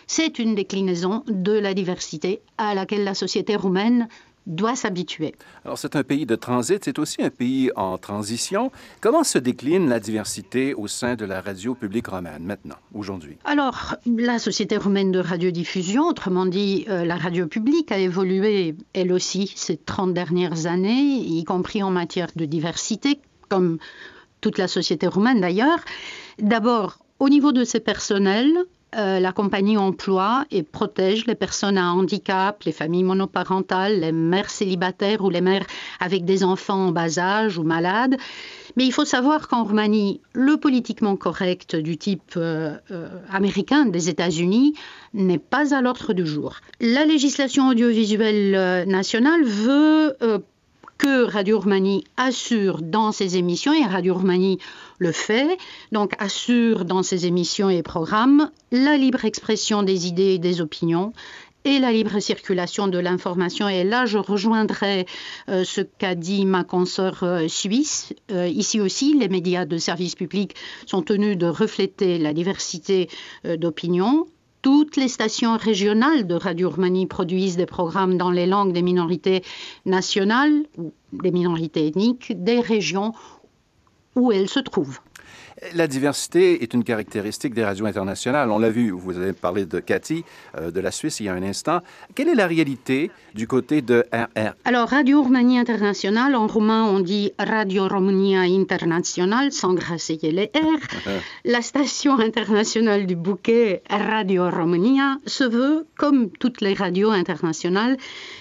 c'est 0.08 0.40
une 0.40 0.56
déclinaison 0.56 1.24
de 1.28 1.52
la 1.52 1.74
diversité 1.74 2.42
à 2.58 2.74
laquelle 2.76 3.04
la 3.04 3.16
société 3.16 3.56
roumaine 3.56 4.08
doit 4.48 4.76
s'habituer. 4.76 5.34
Alors 5.64 5.78
c'est 5.78 5.96
un 5.96 6.04
pays 6.04 6.26
de 6.26 6.36
transit, 6.36 6.84
c'est 6.84 7.00
aussi 7.00 7.22
un 7.22 7.30
pays 7.30 7.72
en 7.76 7.98
transition. 7.98 8.72
Comment 9.02 9.24
se 9.24 9.38
décline 9.38 9.90
la 9.90 10.00
diversité 10.00 10.74
au 10.74 10.88
sein 10.88 11.16
de 11.16 11.26
la 11.26 11.42
radio 11.42 11.76
publique 11.76 12.08
romaine 12.08 12.44
maintenant, 12.44 12.78
aujourd'hui? 12.94 13.38
Alors 13.46 13.96
la 14.06 14.40
Société 14.40 14.78
romaine 14.78 15.12
de 15.12 15.20
radiodiffusion, 15.20 16.08
autrement 16.08 16.46
dit 16.46 16.86
euh, 16.90 17.06
la 17.06 17.18
radio 17.18 17.48
publique, 17.48 17.92
a 17.92 17.98
évolué 17.98 18.76
elle 18.94 19.12
aussi 19.12 19.52
ces 19.56 19.78
30 19.78 20.14
dernières 20.14 20.66
années, 20.66 21.18
y 21.18 21.44
compris 21.44 21.82
en 21.84 21.92
matière 21.92 22.30
de 22.36 22.46
diversité, 22.46 23.20
comme 23.50 23.78
toute 24.42 24.58
la 24.58 24.68
société 24.68 25.08
roumaine 25.08 25.42
d'ailleurs. 25.42 25.80
D'abord, 26.40 27.00
au 27.20 27.30
niveau 27.30 27.52
de 27.52 27.64
ses 27.64 27.80
personnels, 27.80 28.54
euh, 28.96 29.20
la 29.20 29.34
compagnie 29.34 29.78
emploie 29.78 30.46
et 30.52 30.64
protège 30.64 31.26
les 31.26 31.36
personnes 31.36 31.78
à 31.78 31.92
handicap, 31.92 32.64
les 32.64 32.72
familles 32.72 33.04
monoparentales, 33.04 34.00
les 34.00 34.12
mères 34.14 34.50
célibataires 34.50 35.22
ou 35.24 35.30
les 35.30 35.42
mères 35.42 35.66
avec 36.00 36.24
des 36.24 36.44
enfants 36.46 36.88
en 36.88 36.92
bas 36.92 37.20
âge 37.20 37.58
ou 37.58 37.64
malades. 37.64 38.16
Mais 38.78 38.86
il 38.86 38.94
faut 38.94 39.04
savoir 39.04 39.48
qu'en 39.50 39.64
Roumanie, 39.64 40.22
le 40.34 40.58
politiquement 40.58 41.18
correct 41.18 41.76
du 41.76 41.98
type 41.98 42.34
euh, 42.38 42.78
euh, 42.92 43.10
américain 43.32 43.86
des 43.86 44.08
États-Unis 44.08 44.76
n'est 45.14 45.40
pas 45.40 45.76
à 45.76 45.82
l'ordre 45.82 46.14
du 46.14 46.26
jour. 46.26 46.56
La 46.80 47.06
législation 47.06 47.68
audiovisuelle 47.70 48.88
nationale 48.88 49.44
veut 49.44 50.16
que 50.98 51.24
Radio 51.24 51.60
Roumanie 51.60 52.06
assure 52.18 52.82
dans 52.82 53.12
ses 53.12 53.38
émissions, 53.38 53.74
et 53.74 53.86
Radio 53.86 54.14
Roumanie 54.14 54.60
le 54.98 55.12
fait, 55.12 55.58
donc 55.92 56.14
assure 56.20 56.86
dans 56.86 57.04
ses 57.04 57.26
émissions 57.26 57.70
et 57.70 57.84
programmes 57.84 58.50
la 58.72 58.98
libre 58.98 59.26
expression 59.26 59.84
des 59.84 60.08
idées 60.08 60.36
et 60.36 60.40
des 60.40 60.62
opinions 60.62 61.14
et 61.66 61.80
la 61.80 61.92
libre 61.92 62.20
circulation 62.20 62.88
de 62.88 63.00
l'information. 63.00 63.68
Et 63.68 63.84
là, 63.84 64.06
je 64.06 64.20
rejoindrai 64.20 65.08
euh, 65.50 65.64
ce 65.64 65.82
qu'a 65.82 66.16
dit 66.16 66.46
ma 66.46 66.64
consoeur 66.64 67.24
euh, 67.24 67.48
suisse. 67.48 68.14
Euh, 68.32 68.48
ici 68.48 68.80
aussi, 68.80 69.18
les 69.18 69.28
médias 69.28 69.66
de 69.66 69.78
service 69.78 70.16
public 70.16 70.56
sont 70.86 71.02
tenus 71.02 71.38
de 71.38 71.48
refléter 71.48 72.20
la 72.20 72.34
diversité 72.34 73.10
d'opinions 73.44 74.28
toutes 74.66 74.98
les 74.98 75.10
stations 75.10 75.58
régionales 75.58 76.26
de 76.26 76.34
Radio 76.34 76.72
Roumanie 76.72 77.06
produisent 77.06 77.56
des 77.56 77.68
programmes 77.68 78.18
dans 78.18 78.32
les 78.32 78.48
langues 78.48 78.74
des 78.74 78.82
minorités 78.82 79.44
nationales 79.86 80.64
ou 80.80 80.92
des 81.14 81.30
minorités 81.30 81.86
ethniques 81.86 82.34
des 82.44 82.62
régions 82.62 83.14
où 84.16 84.32
elles 84.32 84.50
se 84.50 84.60
trouvent. 84.60 85.00
La 85.74 85.88
diversité 85.88 86.64
est 86.64 86.74
une 86.74 86.84
caractéristique 86.84 87.54
des 87.54 87.64
radios 87.64 87.86
internationales. 87.86 88.52
On 88.52 88.60
l'a 88.60 88.70
vu, 88.70 88.92
vous 88.92 89.18
avez 89.18 89.32
parlé 89.32 89.66
de 89.66 89.80
Cathy 89.80 90.26
euh, 90.58 90.70
de 90.70 90.82
la 90.82 90.92
Suisse 90.92 91.22
il 91.22 91.28
y 91.28 91.30
a 91.30 91.34
un 91.34 91.44
instant. 91.44 91.80
Quelle 92.14 92.28
est 92.28 92.36
la 92.36 92.46
réalité 92.46 93.10
du 93.34 93.48
côté 93.48 93.82
de 93.82 94.06
RR 94.12 94.54
Alors, 94.66 94.90
Radio 94.90 95.24
Roumanie 95.24 95.58
Internationale, 95.58 96.36
en 96.36 96.48
roumain, 96.48 96.84
on 96.84 97.00
dit 97.00 97.32
Radio 97.40 97.88
Romania 97.88 98.42
International, 98.42 99.54
sans 99.54 99.74
grasser 99.74 100.20
les 100.22 100.52
R. 100.54 100.80
la 101.46 101.62
station 101.62 102.20
internationale 102.20 103.06
du 103.06 103.16
bouquet 103.16 103.82
Radio 103.90 104.50
Romania 104.50 105.18
se 105.26 105.46
veut, 105.46 105.88
comme 105.98 106.32
toutes 106.32 106.60
les 106.60 106.74
radios 106.74 107.12
internationales, 107.12 107.96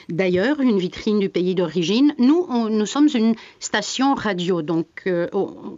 d'ailleurs, 0.09 0.61
une 0.61 0.79
vitrine 0.79 1.19
du 1.19 1.29
pays 1.29 1.55
d'origine. 1.55 2.15
Nous, 2.19 2.47
nous 2.71 2.87
sommes 2.87 3.09
une 3.15 3.35
station 3.61 4.15
radio, 4.15 4.63
donc 4.63 4.87
euh, 5.07 5.29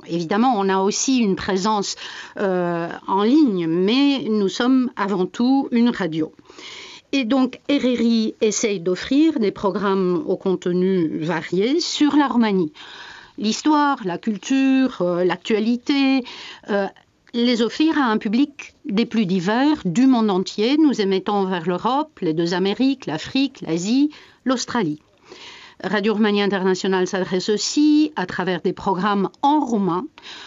évidemment, 0.06 0.54
on 0.56 0.68
a 0.68 0.78
aussi 0.78 1.18
une 1.18 1.37
présence 1.37 1.97
euh, 2.38 2.88
en 3.06 3.23
ligne, 3.23 3.66
mais 3.66 4.25
nous 4.28 4.49
sommes 4.49 4.90
avant 4.97 5.26
tout 5.26 5.68
une 5.71 5.90
radio. 5.90 6.33
Et 7.12 7.25
donc, 7.25 7.61
RRI 7.71 8.35
essaye 8.40 8.80
d'offrir 8.80 9.38
des 9.38 9.52
programmes 9.52 10.23
au 10.26 10.37
contenu 10.37 11.18
varié 11.21 11.80
sur 11.80 12.16
la 12.16 12.26
Roumanie. 12.26 12.73
L'histoire, 13.38 13.99
la 14.04 14.18
culture, 14.18 15.02
euh, 15.02 15.25
l'actualité, 15.25 16.25
les 17.36 17.60
offrir 17.60 17.98
à 17.98 18.06
un 18.06 18.16
public 18.16 18.74
des 18.86 19.04
plus 19.04 19.26
divers 19.26 19.82
du 19.84 20.06
monde 20.06 20.30
entier. 20.30 20.78
Nous 20.78 21.00
émettons 21.00 21.44
vers 21.44 21.68
l'Europe, 21.68 22.18
les 22.22 22.32
deux 22.32 22.54
Amériques, 22.54 23.04
l'Afrique, 23.04 23.60
l'Asie, 23.60 24.10
l'Australie. 24.44 25.00
Radio 25.85 26.14
Roumanie 26.14 26.40
Internationale 26.40 27.06
s'adresse 27.06 27.50
aussi, 27.50 28.11
à 28.16 28.25
travers 28.25 28.62
des 28.62 28.73
programmes 28.73 29.28
en 29.42 29.61
roumain, 29.61 30.06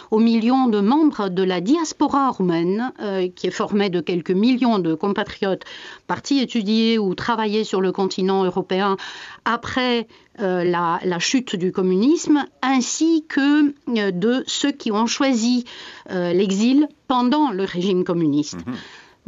aux 0.09 0.17
millions 0.17 0.67
de 0.67 0.79
membres 0.79 1.29
de 1.29 1.43
la 1.43 1.61
diaspora 1.61 2.31
roumaine, 2.31 2.91
euh, 2.99 3.27
qui 3.35 3.45
est 3.45 3.51
formée 3.51 3.91
de 3.91 4.01
quelques 4.01 4.31
millions 4.31 4.79
de 4.79 4.95
compatriotes 4.95 5.65
partis 6.07 6.39
étudier 6.39 6.97
ou 6.97 7.13
travailler 7.13 7.63
sur 7.63 7.79
le 7.79 7.91
continent 7.91 8.43
européen 8.43 8.97
après 9.45 10.07
euh, 10.39 10.63
la, 10.63 11.19
chute 11.19 11.55
du 11.55 11.71
communisme, 11.71 12.45
ainsi 12.63 13.23
que 13.29 13.75
euh, 13.97 14.11
de 14.11 14.43
ceux 14.47 14.71
qui 14.71 14.91
ont 14.91 15.05
choisi 15.05 15.65
l'exil 16.09 16.87
pendant 17.07 17.51
le 17.51 17.65
régime 17.65 18.03
communiste. 18.03 18.65
Mhm. 18.65 18.75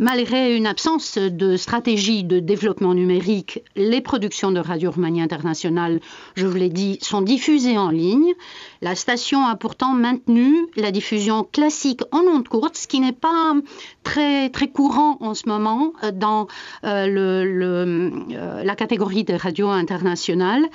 Malgré 0.02 0.58
une 0.58 0.66
absence 0.66 1.20
de 1.20 1.58
stratégie 1.58 2.24
de 2.24 2.40
développement 2.40 2.96
numérique, 2.96 3.64
les 3.76 4.02
productions 4.02 4.52
de 4.52 4.60
Radio 4.60 4.90
Roumanie 4.90 5.22
Internationale, 5.22 6.00
je 6.34 6.48
vous 6.48 6.58
l'ai 6.58 6.70
dit, 6.70 6.98
sont 7.04 7.22
diffusées 7.22 7.78
en 7.78 7.92
ligne. 7.92 8.34
La 8.82 8.96
station 8.96 9.46
a 9.46 9.56
pourtant 9.56 9.94
maintenu 9.94 10.56
la 10.76 10.90
diffusion 10.90 11.44
classique 11.44 12.02
en 12.12 12.22
ondes 12.22 12.48
courtes, 12.48 12.78
ce 12.78 12.88
qui 12.88 13.00
n'est 13.00 13.12
pas 13.12 13.54
très, 14.02 14.50
courant 14.74 15.18
en 15.20 15.36
ce 15.36 15.48
moment 15.48 15.94
dans 16.16 16.48
euh, 16.84 17.06
euh, 17.08 18.64
la 18.64 18.76
catégorie 18.76 19.24
des 19.24 19.36
radios 19.36 19.70
internationales. 19.70 20.66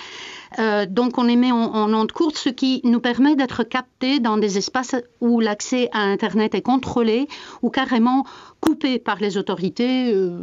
Euh, 0.58 0.86
donc 0.86 1.18
on 1.18 1.28
émet 1.28 1.52
en, 1.52 1.74
en 1.74 1.92
ondes 1.92 2.12
courtes, 2.12 2.36
ce 2.36 2.48
qui 2.48 2.80
nous 2.84 3.00
permet 3.00 3.36
d'être 3.36 3.62
captés 3.62 4.20
dans 4.20 4.36
des 4.36 4.58
espaces 4.58 4.96
où 5.20 5.40
l'accès 5.40 5.88
à 5.92 6.00
Internet 6.00 6.54
est 6.54 6.62
contrôlé 6.62 7.28
ou 7.62 7.70
carrément 7.70 8.24
coupé 8.60 8.98
par 8.98 9.18
les 9.18 9.36
autorités. 9.36 10.12
Euh, 10.12 10.40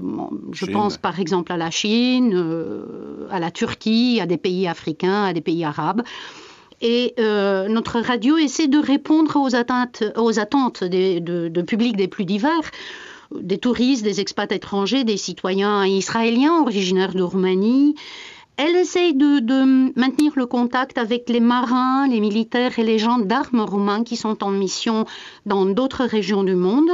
je 0.52 0.66
pense 0.66 0.98
par 0.98 1.20
exemple 1.20 1.52
à 1.52 1.58
la 1.58 1.72
Chine, 1.72 2.34
euh, 2.34 3.28
à 3.32 3.40
la 3.40 3.52
Turquie, 3.52 4.20
à 4.22 4.26
des 4.26 4.38
pays 4.38 4.68
africains, 4.68 5.24
à 5.24 5.34
des 5.34 5.42
pays 5.42 5.64
arabes. 5.64 6.04
Et 6.82 7.14
notre 7.18 8.02
radio 8.02 8.36
essaie 8.38 8.68
de 8.68 8.78
répondre 8.78 9.40
aux, 9.40 9.56
attentes, 9.56 10.04
aux 10.18 10.38
attentes 10.38 10.84
de, 10.84 11.48
de 11.48 11.62
publics 11.62 11.96
des 11.96 12.10
plus 12.10 12.26
divers 12.26 12.72
des 13.40 13.58
touristes, 13.58 14.04
des 14.04 14.20
expats 14.20 14.52
étrangers, 14.52 15.04
des 15.04 15.18
citoyens 15.18 15.86
israéliens 15.86 16.62
originaires 16.62 17.14
de 17.14 17.24
Roumanie, 17.24 17.96
elle 18.58 18.76
essaye 18.76 19.16
de, 19.16 20.00
maintenir 20.00 20.34
le 20.36 20.46
contact 20.46 20.98
avec 20.98 21.30
les 21.30 21.40
marins, 21.40 22.08
les 22.08 22.20
militaires 22.20 22.78
et 22.78 22.84
les 22.84 23.00
gendarmes 23.00 23.62
roumains 23.62 24.04
qui 24.04 24.16
sont 24.16 24.44
en 24.44 24.52
mission 24.52 25.06
dans 25.46 25.66
d'autres 25.66 26.06
régions 26.06 26.44
du 26.44 26.56
monde. 26.56 26.90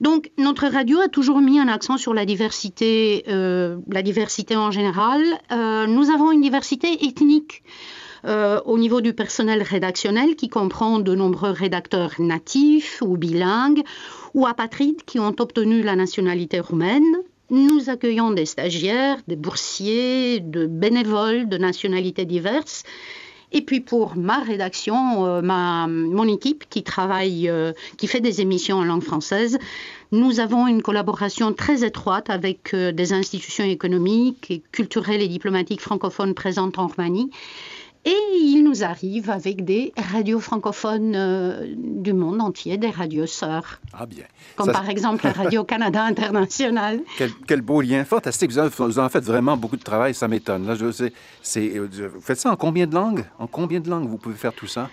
Donc 0.00 0.30
notre 0.36 0.66
radio 0.66 1.00
a 1.00 1.08
toujours 1.08 1.40
mis 1.40 1.58
un 1.58 1.68
accent 1.68 1.96
sur 1.96 2.12
la 2.12 2.26
diversité, 2.26 3.24
euh, 3.28 3.78
la 3.90 4.02
diversité 4.02 4.56
en 4.56 4.70
général. 4.70 5.22
Euh, 5.52 5.86
nous 5.86 6.10
avons 6.10 6.32
une 6.32 6.42
diversité 6.42 7.06
ethnique. 7.06 7.62
Euh, 8.24 8.60
au 8.64 8.76
niveau 8.76 9.00
du 9.00 9.12
personnel 9.12 9.62
rédactionnel 9.62 10.34
qui 10.34 10.48
comprend 10.48 10.98
de 10.98 11.14
nombreux 11.14 11.50
rédacteurs 11.50 12.14
natifs 12.18 13.00
ou 13.00 13.16
bilingues 13.16 13.84
ou 14.34 14.46
apatrides 14.46 15.04
qui 15.04 15.20
ont 15.20 15.36
obtenu 15.38 15.82
la 15.82 15.94
nationalité 15.94 16.58
roumaine, 16.58 17.04
nous 17.50 17.90
accueillons 17.90 18.30
des 18.30 18.46
stagiaires, 18.46 19.18
des 19.28 19.36
boursiers, 19.36 20.40
de 20.40 20.66
bénévoles 20.66 21.48
de 21.48 21.58
nationalités 21.58 22.24
diverses. 22.24 22.82
Et 23.52 23.62
puis 23.62 23.80
pour 23.80 24.16
ma 24.16 24.40
rédaction, 24.40 25.24
euh, 25.24 25.40
mon 25.40 26.28
équipe 26.28 26.64
qui 26.68 26.82
travaille, 26.82 27.48
euh, 27.48 27.72
qui 27.96 28.08
fait 28.08 28.20
des 28.20 28.40
émissions 28.40 28.78
en 28.78 28.84
langue 28.84 29.04
française, 29.04 29.58
nous 30.12 30.40
avons 30.40 30.66
une 30.66 30.82
collaboration 30.82 31.52
très 31.52 31.84
étroite 31.84 32.28
avec 32.28 32.74
euh, 32.74 32.92
des 32.92 33.12
institutions 33.12 33.64
économiques, 33.64 34.62
culturelles 34.72 35.22
et 35.22 35.28
diplomatiques 35.28 35.80
francophones 35.80 36.34
présentes 36.34 36.78
en 36.78 36.88
Roumanie. 36.88 37.30
Et 38.06 38.16
il 38.40 38.62
nous 38.62 38.84
arrive 38.84 39.30
avec 39.30 39.64
des 39.64 39.92
radios 39.96 40.38
francophones 40.38 41.16
euh, 41.16 41.74
du 41.76 42.12
monde 42.12 42.40
entier, 42.40 42.78
des 42.78 42.90
radios 42.90 43.26
sœurs. 43.26 43.80
Ah 43.92 44.06
bien. 44.06 44.22
Comme 44.54 44.70
par 44.70 44.88
exemple 44.88 45.26
Radio-Canada 45.26 46.04
International. 46.06 47.00
Quel, 47.48 47.62
beau 47.62 47.80
lien, 47.80 48.04
fantastique. 48.04 48.52
Vous 48.52 48.98
en, 49.00 49.08
faites 49.08 49.24
vraiment 49.24 49.56
beaucoup 49.56 49.76
de 49.76 49.82
travail, 49.82 50.14
ça 50.14 50.28
m'étonne. 50.28 50.68
Là, 50.68 50.76
je 50.76 50.92
sais, 50.92 51.12
euh, 51.56 51.88
vous 52.14 52.20
faites 52.20 52.38
ça 52.38 52.52
en 52.52 52.56
combien 52.56 52.86
de 52.86 52.94
langues? 52.94 53.24
En 53.40 53.48
combien 53.48 53.80
de 53.80 53.90
langues 53.90 54.08
vous 54.08 54.18
pouvez 54.18 54.36
faire 54.36 54.52
tout 54.52 54.68
ça? 54.68 54.88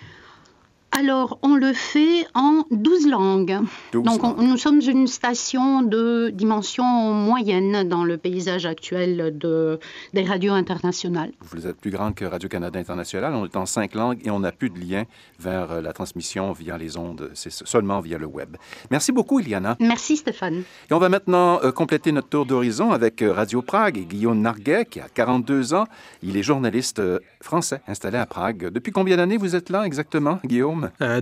Alors, 0.96 1.40
on 1.42 1.56
le 1.56 1.72
fait 1.72 2.24
en 2.34 2.62
12 2.70 3.08
langues. 3.08 3.58
Donc, 3.92 4.22
nous 4.38 4.56
sommes 4.56 4.80
une 4.80 5.08
station 5.08 5.82
de 5.82 6.30
dimension 6.32 6.84
moyenne 6.84 7.88
dans 7.88 8.04
le 8.04 8.16
paysage 8.16 8.64
actuel 8.64 9.36
de, 9.36 9.80
des 10.12 10.22
radios 10.22 10.52
internationales. 10.52 11.32
Vous 11.40 11.66
êtes 11.66 11.80
plus 11.80 11.90
grande 11.90 12.14
que 12.14 12.24
Radio-Canada 12.24 12.78
International. 12.78 13.34
On 13.34 13.44
est 13.44 13.56
en 13.56 13.66
cinq 13.66 13.94
langues 13.94 14.20
et 14.24 14.30
on 14.30 14.38
n'a 14.38 14.52
plus 14.52 14.70
de 14.70 14.78
lien 14.78 15.02
vers 15.40 15.72
euh, 15.72 15.80
la 15.80 15.92
transmission 15.92 16.52
via 16.52 16.78
les 16.78 16.96
ondes. 16.96 17.28
C'est 17.34 17.50
seulement 17.50 17.98
via 18.00 18.16
le 18.16 18.26
web. 18.26 18.56
Merci 18.92 19.10
beaucoup, 19.10 19.40
Iliana. 19.40 19.76
Merci, 19.80 20.16
Stéphane. 20.16 20.62
Et 20.90 20.94
on 20.94 20.98
va 20.98 21.08
maintenant 21.08 21.58
euh, 21.64 21.72
compléter 21.72 22.12
notre 22.12 22.28
tour 22.28 22.46
d'horizon 22.46 22.92
avec 22.92 23.20
euh, 23.20 23.32
Radio 23.32 23.62
Prague 23.62 23.98
et 23.98 24.04
Guillaume 24.04 24.40
Narguet, 24.40 24.84
qui 24.84 25.00
a 25.00 25.08
42 25.12 25.74
ans. 25.74 25.86
Il 26.22 26.36
est 26.36 26.44
journaliste 26.44 27.02
français 27.40 27.80
installé 27.88 28.18
à 28.18 28.26
Prague. 28.26 28.68
Depuis 28.68 28.92
combien 28.92 29.16
d'années 29.16 29.38
vous 29.38 29.56
êtes 29.56 29.70
là 29.70 29.82
exactement, 29.84 30.38
Guillaume? 30.44 30.83
Euh, 31.00 31.20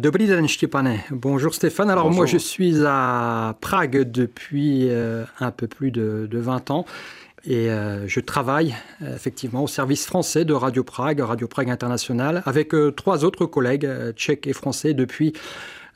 Bonjour 1.11 1.55
Stéphane. 1.55 1.91
Alors 1.91 2.11
moi 2.11 2.27
je 2.27 2.39
suis 2.39 2.85
à 2.87 3.57
Prague 3.61 4.11
depuis 4.11 4.89
euh, 4.89 5.25
un 5.41 5.51
peu 5.51 5.67
plus 5.67 5.91
de, 5.91 6.29
20 6.33 6.71
ans. 6.71 6.87
Et 7.45 7.71
euh, 7.71 8.07
je 8.07 8.21
travaille 8.21 8.75
effectivement 9.05 9.65
au 9.65 9.67
service 9.67 10.07
français 10.07 10.45
de 10.45 10.55
Radio 10.55 10.85
Prague, 10.85 11.21
Radio 11.21 11.49
Prague 11.49 11.71
International, 11.71 12.43
avec 12.47 12.73
trois 12.97 13.25
autres 13.25 13.47
collègues 13.47 13.89
tchèques 14.15 14.47
et 14.47 14.53
français 14.53 14.95
depuis 14.95 15.33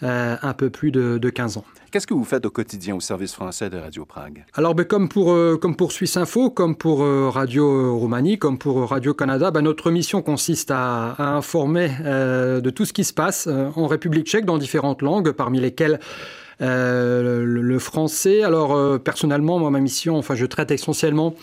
un 0.03 0.53
peu 0.53 0.71
plus 0.71 0.91
de, 0.91 1.29
15 1.29 1.59
ans. 1.59 1.65
Qu'est-ce 1.91 2.07
que 2.07 2.15
vous 2.15 2.25
faites 2.25 2.45
au 2.45 2.51
quotidien 2.51 2.95
au 2.95 3.01
service 3.01 3.33
français 3.33 3.71
de 3.71 3.79
Radio 3.79 4.05
Prague? 4.05 4.45
Alors, 4.55 4.75
ben, 4.75 4.85
comme, 4.85 5.09
pour, 5.09 5.35
comme 5.61 5.77
pour 5.77 5.93
Suisse 5.93 6.17
Info, 6.17 6.51
comme 6.51 6.77
pour 6.77 7.01
Radio 7.33 7.97
Roumanie, 7.97 8.39
comme 8.39 8.59
pour 8.59 8.89
Radio 8.91 9.15
Canada, 9.15 9.51
ben, 9.51 9.63
notre 9.63 9.91
mission 9.91 10.23
consiste 10.23 10.71
à, 10.71 11.15
informer 11.19 11.91
de 12.05 12.71
tout 12.71 12.85
ce 12.85 12.93
qui 12.93 13.05
se 13.05 13.15
passe 13.15 13.47
en 13.49 13.87
République 13.87 14.27
tchèque 14.27 14.45
dans 14.45 14.59
différentes 14.59 15.03
langues, 15.03 15.33
parmi 15.33 15.61
lesquelles 15.61 16.01
le, 16.61 17.45
le, 17.45 17.79
français. 17.79 18.43
Alors, 18.43 19.01
personnellement, 19.01 19.59
moi, 19.59 19.71
ma 19.71 19.81
mission, 19.81 20.19
enfin, 20.19 20.35
je 20.35 20.47
traite 20.47 20.71
essentiellement 20.71 21.35
euh, 21.35 21.37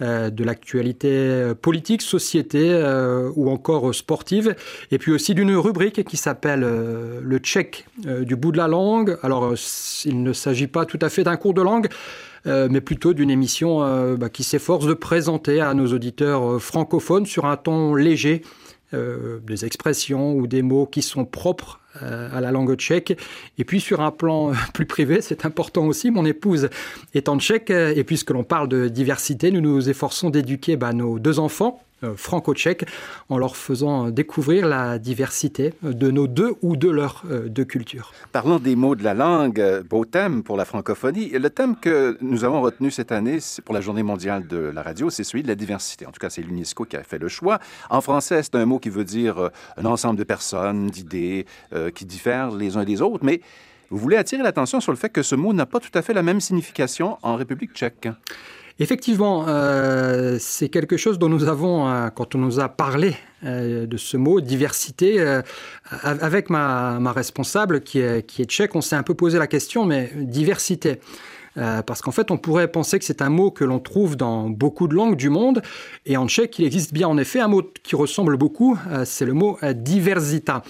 de 0.00 0.44
l'actualité 0.44 1.08
euh, 1.10 1.54
politique, 1.54 2.02
société 2.02 2.70
euh, 2.70 3.30
ou 3.36 3.50
encore 3.50 3.94
sportive, 3.94 4.54
et 4.90 4.98
puis 4.98 5.12
aussi 5.12 5.34
d'une 5.34 5.54
rubrique 5.56 6.04
qui 6.04 6.16
s'appelle 6.16 6.60
le 6.60 7.38
tchèque 7.38 7.86
du 7.98 8.36
bout 8.36 8.52
de 8.52 8.56
la 8.56 8.68
langue. 8.68 9.18
Alors, 9.22 9.54
il 10.04 10.22
ne 10.22 10.32
s'agit 10.32 10.66
pas 10.66 10.84
tout 10.84 10.98
à 11.02 11.08
fait 11.08 11.24
d'un 11.24 11.36
cours 11.36 11.54
de 11.54 11.62
langue, 11.62 11.88
mais 12.46 12.80
plutôt 12.80 13.12
d'une 13.12 13.30
émission 13.30 13.80
bah, 14.16 14.28
qui 14.28 14.44
s'efforce 14.44 14.86
de 14.86 14.94
présenter 14.94 15.60
à 15.60 15.74
nos 15.74 15.92
auditeurs 15.92 16.60
francophones 16.60 17.26
sur 17.26 17.44
un 17.44 17.56
ton 17.56 17.94
léger 17.94 18.42
des 18.92 19.64
expressions 19.64 20.34
ou 20.34 20.46
des 20.46 20.62
mots 20.62 20.86
qui 20.86 21.02
sont 21.02 21.24
propres 21.24 21.79
euh, 21.79 21.79
à 22.00 22.40
la 22.40 22.50
langue 22.50 22.74
tchèque. 22.76 23.18
Et 23.58 23.64
puis 23.64 23.80
sur 23.80 24.00
un 24.00 24.10
plan 24.10 24.52
plus 24.74 24.86
privé, 24.86 25.20
c'est 25.20 25.44
important 25.44 25.86
aussi, 25.86 26.10
mon 26.10 26.24
épouse 26.24 26.68
étant 27.14 27.38
tchèque, 27.38 27.70
et 27.70 28.04
puisque 28.04 28.30
l'on 28.30 28.44
parle 28.44 28.68
de 28.68 28.88
diversité, 28.88 29.50
nous 29.50 29.60
nous 29.60 29.88
efforçons 29.88 30.30
d'éduquer 30.30 30.76
bah, 30.76 30.92
nos 30.92 31.18
deux 31.18 31.38
enfants 31.38 31.80
euh, 31.80 31.89
franco-tchèques 32.16 32.86
en 33.28 33.38
leur 33.38 33.56
faisant 33.56 34.10
découvrir 34.10 34.66
la 34.66 34.98
diversité 34.98 35.74
de 35.82 36.10
nos 36.10 36.26
deux 36.26 36.54
ou 36.62 36.76
de 36.76 36.88
leurs 36.88 37.22
euh, 37.30 37.48
deux 37.48 37.64
cultures. 37.64 38.12
Parlons 38.32 38.58
des 38.58 38.76
mots 38.76 38.94
de 38.94 39.04
la 39.04 39.14
langue, 39.14 39.60
euh, 39.60 39.82
beau 39.82 40.04
thème 40.04 40.42
pour 40.42 40.56
la 40.56 40.64
francophonie. 40.64 41.30
Le 41.30 41.50
thème 41.50 41.76
que 41.76 42.16
nous 42.20 42.44
avons 42.44 42.60
retenu 42.60 42.90
cette 42.90 43.12
année 43.12 43.38
pour 43.64 43.74
la 43.74 43.80
Journée 43.80 44.02
mondiale 44.02 44.46
de 44.46 44.56
la 44.58 44.82
radio, 44.82 45.10
c'est 45.10 45.24
celui 45.24 45.42
de 45.42 45.48
la 45.48 45.54
diversité. 45.54 46.06
En 46.06 46.12
tout 46.12 46.20
cas, 46.20 46.30
c'est 46.30 46.42
l'UNESCO 46.42 46.84
qui 46.84 46.96
a 46.96 47.02
fait 47.02 47.18
le 47.18 47.28
choix. 47.28 47.58
En 47.88 48.00
français, 48.00 48.42
c'est 48.42 48.54
un 48.54 48.66
mot 48.66 48.78
qui 48.78 48.90
veut 48.90 49.04
dire 49.04 49.50
un 49.76 49.84
ensemble 49.84 50.18
de 50.18 50.24
personnes, 50.24 50.88
d'idées 50.88 51.46
qui 51.94 52.04
diffèrent 52.04 52.50
les 52.50 52.76
uns 52.76 52.84
des 52.84 53.02
autres, 53.02 53.24
mais 53.24 53.40
vous 53.90 53.98
voulez 53.98 54.16
attirer 54.16 54.42
l'attention 54.42 54.80
sur 54.80 54.92
le 54.92 54.98
fait 54.98 55.08
que 55.08 55.22
ce 55.22 55.34
mot 55.34 55.52
n'a 55.52 55.66
pas 55.66 55.80
tout 55.80 55.90
à 55.94 56.02
fait 56.02 56.14
la 56.14 56.22
même 56.22 56.40
signification 56.40 57.18
en 57.22 57.36
République 57.36 57.72
tchèque. 57.74 58.08
Effectivement, 58.82 59.44
euh, 59.46 60.38
c'est 60.40 60.70
quelque 60.70 60.96
chose 60.96 61.18
dont 61.18 61.28
nous 61.28 61.44
avons, 61.44 61.86
euh, 61.86 62.08
quand 62.08 62.34
on 62.34 62.38
nous 62.38 62.60
a 62.60 62.70
parlé 62.70 63.14
euh, 63.44 63.86
de 63.86 63.96
ce 63.98 64.16
mot, 64.16 64.40
diversité, 64.40 65.22
avec 66.02 66.48
ma, 66.48 67.12
responsable 67.12 67.82
qui 67.82 68.00
est, 68.00 68.26
qui 68.26 68.40
est 68.40 68.46
tchèque, 68.46 68.74
on 68.74 68.80
s'est 68.80 68.96
un 68.96 69.02
peu 69.02 69.12
posé 69.12 69.38
la 69.38 69.46
question, 69.46 69.84
mais 69.84 70.10
diversité. 70.16 70.98
Euh, 71.56 71.82
parce 71.82 72.00
qu'en 72.00 72.12
fait, 72.12 72.30
on 72.30 72.38
pourrait 72.38 72.70
penser 72.70 72.98
que 72.98 73.04
c'est 73.04 73.22
un 73.22 73.28
mot 73.28 73.50
que 73.50 73.64
l'on 73.64 73.80
trouve 73.80 74.16
dans 74.16 74.48
beaucoup 74.48 74.86
de 74.86 74.94
langues 74.94 75.16
du 75.16 75.30
monde, 75.30 75.62
et 76.06 76.16
en 76.16 76.28
tchèque, 76.28 76.58
il 76.58 76.64
existe 76.64 76.92
bien 76.92 77.08
en 77.08 77.18
effet 77.18 77.40
un 77.40 77.48
mot 77.48 77.62
qui 77.82 77.96
ressemble 77.96 78.36
beaucoup, 78.36 78.78
euh, 78.90 79.04
c'est 79.04 79.24
le 79.24 79.32
mot 79.32 79.58
euh, 79.62 79.72
diversita. 79.72 80.62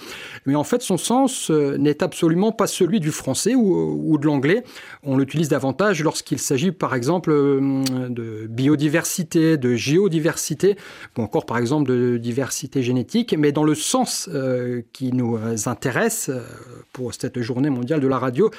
Mais 0.45 0.55
en 0.55 0.63
fait, 0.63 0.81
son 0.81 0.97
sens 0.97 1.49
n'est 1.49 2.03
absolument 2.03 2.51
pas 2.51 2.67
celui 2.67 2.99
du 2.99 3.11
français 3.11 3.53
ou, 3.55 4.17
de 4.17 4.25
l'anglais. 4.25 4.63
On 5.03 5.17
l'utilise 5.17 5.49
davantage 5.49 6.03
lorsqu'il 6.03 6.39
s'agit, 6.39 6.71
par 6.71 6.95
exemple, 6.95 7.31
de 7.31 8.47
biodiversité, 8.49 9.57
de 9.57 9.75
géodiversité, 9.75 10.77
ou 11.17 11.21
encore, 11.21 11.45
par 11.45 11.57
exemple, 11.57 11.89
de 11.89 12.17
diversité 12.17 12.81
génétique, 12.81 13.35
mais 13.37 13.51
dans 13.51 13.63
le 13.63 13.75
sens 13.75 14.29
qui 14.93 15.13
nous 15.13 15.37
intéresse 15.65 16.31
pour 16.91 17.13
cette 17.13 17.41
journée 17.41 17.69
mondiale 17.69 17.99
de 17.99 18.07
la 18.07 18.17
radio, 18.17 18.49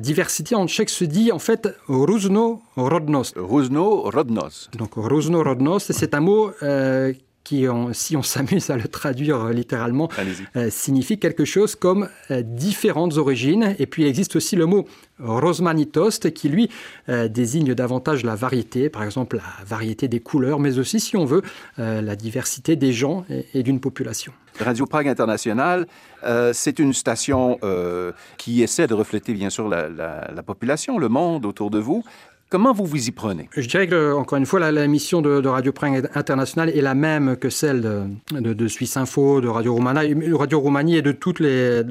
diversité 0.00 0.54
en 0.54 0.66
tchèque 0.66 0.90
se 0.90 1.04
dit 1.04 1.30
en 1.30 1.38
fait 1.44 1.68
Ruzno 1.88 2.62
Rodnost. 2.76 3.34
Ruzno 3.36 4.10
Rodnost. 4.10 4.76
Donc 4.76 4.92
Ruzno 4.96 5.42
Rodnost, 5.42 5.92
c'est 5.92 6.14
un 6.14 6.20
mot 6.20 6.50
euh, 6.62 7.12
qui, 7.44 7.66
si 7.92 8.16
on 8.16 8.22
s'amuse 8.34 8.70
à 8.70 8.76
le 8.76 8.88
traduire 8.88 9.48
littéralement, 9.50 10.08
euh, 10.56 10.68
signifie 10.70 11.18
quelque 11.18 11.44
chose 11.44 11.76
comme 11.76 12.08
euh, 12.30 12.42
différentes 12.42 13.16
origines. 13.16 13.76
Et 13.78 13.86
puis 13.86 14.02
il 14.02 14.08
existe 14.08 14.36
aussi 14.36 14.56
le 14.56 14.66
mot 14.66 14.86
rosmanitost 15.20 16.32
qui, 16.32 16.48
lui, 16.48 16.68
désigne 17.06 17.72
davantage 17.74 18.24
la 18.24 18.34
variété, 18.34 18.88
par 18.88 19.04
exemple 19.04 19.36
la 19.36 19.64
variété 19.64 20.08
des 20.08 20.18
couleurs, 20.18 20.58
mais 20.58 20.78
aussi, 20.78 20.98
si 20.98 21.16
on 21.16 21.24
veut, 21.24 21.42
la 21.76 22.16
diversité 22.16 22.74
des 22.74 22.92
gens 22.92 23.24
et 23.28 23.62
d'une 23.62 23.78
population. 23.78 24.32
Radio 24.60 24.86
Prague 24.86 25.08
International, 25.08 25.86
euh, 26.22 26.52
c'est 26.52 26.78
une 26.78 26.92
station 26.92 27.58
euh, 27.64 28.12
qui 28.38 28.62
essaie 28.62 28.86
de 28.86 28.94
refléter 28.94 29.34
bien 29.34 29.50
sûr 29.50 29.68
la, 29.68 29.88
la, 29.88 30.42
population, 30.44 30.98
le 30.98 31.08
monde 31.08 31.44
autour 31.44 31.70
de 31.70 31.78
vous, 31.78 32.04
Comment 32.50 32.72
vous 32.72 32.84
vous 32.84 33.08
y 33.08 33.10
prenez? 33.10 33.48
Je 33.56 33.66
dirais 33.66 33.88
que, 33.88 34.12
encore 34.12 34.38
une 34.38 34.46
fois, 34.46 34.60
la, 34.70 34.86
mission 34.86 35.22
de, 35.22 35.48
Radio 35.48 35.72
Prague 35.72 36.08
International 36.14 36.68
est 36.68 36.82
la 36.82 36.94
même 36.94 37.36
que 37.36 37.48
celle 37.48 38.08
de, 38.30 38.68
Suisse 38.68 38.96
Info, 38.96 39.40
de 39.40 39.48
Radio 39.48 39.74
Roumanie, 39.74 40.14
Radio 40.32 40.60
Roumanie 40.60 40.96
et 40.96 41.02
de 41.02 41.12
toutes 41.12 41.40
les, 41.40 41.82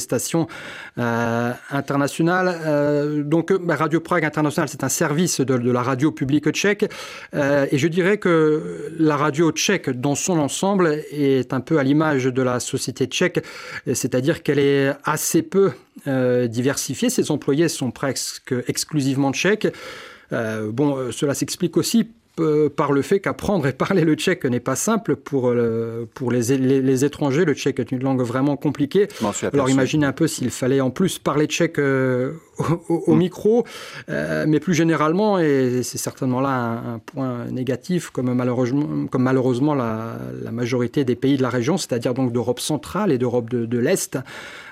stations 0.00 0.48
euh, 0.98 1.52
internationales. 1.70 2.60
Euh, 2.64 3.22
donc, 3.22 3.52
bah, 3.52 3.76
Radio 3.76 4.00
Prague 4.00 4.24
International, 4.24 4.68
c'est 4.68 4.82
un 4.84 4.88
service 4.88 5.40
de, 5.40 5.70
la 5.70 5.82
radio 5.82 6.10
publique 6.10 6.50
tchèque. 6.50 6.90
Euh, 7.34 7.66
et 7.70 7.78
je 7.78 7.86
dirais 7.86 8.18
que 8.18 8.90
la 8.98 9.16
radio 9.16 9.52
tchèque, 9.52 9.90
dans 9.90 10.14
son 10.14 10.38
ensemble, 10.38 10.98
est 11.12 11.52
un 11.52 11.60
peu 11.60 11.78
à 11.78 11.82
l'image 11.82 12.24
de 12.24 12.42
la 12.42 12.58
société 12.58 13.06
tchèque, 13.06 13.44
c'est-à-dire 13.86 14.42
qu'elle 14.42 14.58
est 14.58 14.92
assez 15.04 15.42
peu 15.42 15.72
euh, 16.06 16.46
diversifiée. 16.46 17.08
Ses 17.08 17.30
employés 17.30 17.68
sont 17.68 17.90
presque 17.90 18.54
exclusivement 18.68 19.32
tchèques. 19.32 19.68
Euh, 20.32 20.70
bon, 20.70 20.96
euh, 20.96 21.12
cela 21.12 21.34
s'explique 21.34 21.76
aussi 21.76 22.08
par 22.76 22.90
le 22.90 23.02
fait 23.02 23.20
qu'apprendre 23.20 23.64
et 23.68 23.72
parler 23.72 24.02
le 24.02 24.14
tchèque 24.14 24.44
n'est 24.44 24.58
pas 24.58 24.74
simple 24.74 25.14
pour, 25.14 25.54
pour 26.14 26.32
les, 26.32 26.58
les, 26.58 27.04
étrangers. 27.04 27.44
Le 27.44 27.54
tchèque 27.54 27.78
est 27.78 27.92
une 27.92 28.02
langue 28.02 28.22
vraiment 28.22 28.56
compliquée. 28.56 29.06
Alors 29.52 29.70
imaginez 29.70 30.04
un 30.04 30.12
peu 30.12 30.26
s'il 30.26 30.50
fallait 30.50 30.80
en 30.80 30.90
plus 30.90 31.20
parler 31.20 31.46
tchèque 31.46 31.78
au, 32.88 33.14
mm. 33.14 33.18
micro, 33.18 33.64
mais 34.08 34.60
plus 34.60 34.74
généralement, 34.74 35.38
et 35.38 35.82
c'est 35.82 35.98
certainement 35.98 36.40
là 36.40 36.82
un, 36.86 36.98
point 36.98 37.46
négatif, 37.46 38.10
comme 38.10 38.32
malheureusement, 38.32 39.06
comme 39.10 39.22
malheureusement 39.22 39.74
la, 39.74 40.16
la, 40.42 40.52
majorité 40.52 41.04
des 41.04 41.16
pays 41.16 41.36
de 41.36 41.42
la 41.42 41.50
région, 41.50 41.76
c'est-à-dire 41.76 42.14
donc 42.14 42.32
d'Europe 42.32 42.60
centrale 42.60 43.12
et 43.12 43.18
d'Europe 43.18 43.50
de, 43.50 43.66
de 43.66 43.78
l'Est, 43.78 44.18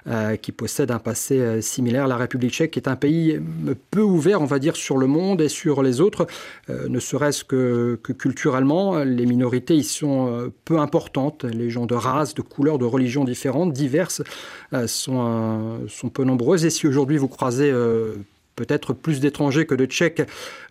euh, 0.08 0.34
qui 0.34 0.50
possède 0.50 0.90
un 0.90 0.98
passé 0.98 1.38
euh, 1.38 1.60
similaire. 1.60 2.08
La 2.08 2.16
République 2.16 2.52
tchèque 2.52 2.76
est 2.76 2.88
un 2.88 2.96
pays 2.96 3.36
euh, 3.36 3.74
peu 3.92 4.00
ouvert, 4.00 4.42
on 4.42 4.46
va 4.46 4.58
dire, 4.58 4.74
sur 4.74 4.96
le 4.98 5.06
monde 5.06 5.40
et 5.40 5.48
sur 5.48 5.80
les 5.80 6.00
autres, 6.00 6.26
ne 6.68 6.98
serait-ce 6.98 7.44
que, 7.44 8.00
culturellement. 8.18 9.04
Les 9.04 9.26
minorités 9.26 9.76
y 9.76 9.84
sont 9.84 10.50
peu 10.64 10.78
importantes. 10.78 11.44
Les 11.44 11.70
gens 11.70 11.86
de 11.86 11.94
race, 11.94 12.34
de 12.34 12.42
couleur, 12.42 12.78
de 12.78 12.84
religion 12.84 13.24
différentes, 13.24 13.72
diverses, 13.72 14.22
sont, 14.86 15.80
sont 15.88 16.08
peu 16.08 16.24
nombreuses. 16.24 16.64
Et 16.64 16.70
si 16.70 16.86
aujourd'hui 16.86 17.18
vous 17.18 17.28
croisez 17.28 17.71
peut-être 18.56 18.92
plus 18.92 19.20
d'étrangers 19.20 19.66
que 19.66 19.74
de 19.74 19.86
Tchèques 19.86 20.22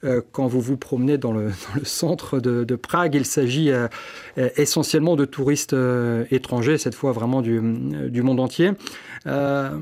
euh, 0.03 0.21
quand 0.31 0.47
vous 0.47 0.61
vous 0.61 0.77
promenez 0.77 1.17
dans 1.17 1.31
le, 1.31 1.51
centre 1.83 2.39
de, 2.39 2.75
Prague. 2.75 3.15
Il 3.15 3.25
s'agit 3.25 3.71
euh, 3.71 3.87
essentiellement 4.55 5.15
de 5.15 5.25
touristes 5.25 5.73
euh, 5.73 6.25
étrangers, 6.31 6.77
cette 6.77 6.95
fois 6.95 7.11
vraiment 7.11 7.41
du, 7.41 7.59
monde 7.59 8.39
entier. 8.39 8.71
je 9.25 9.79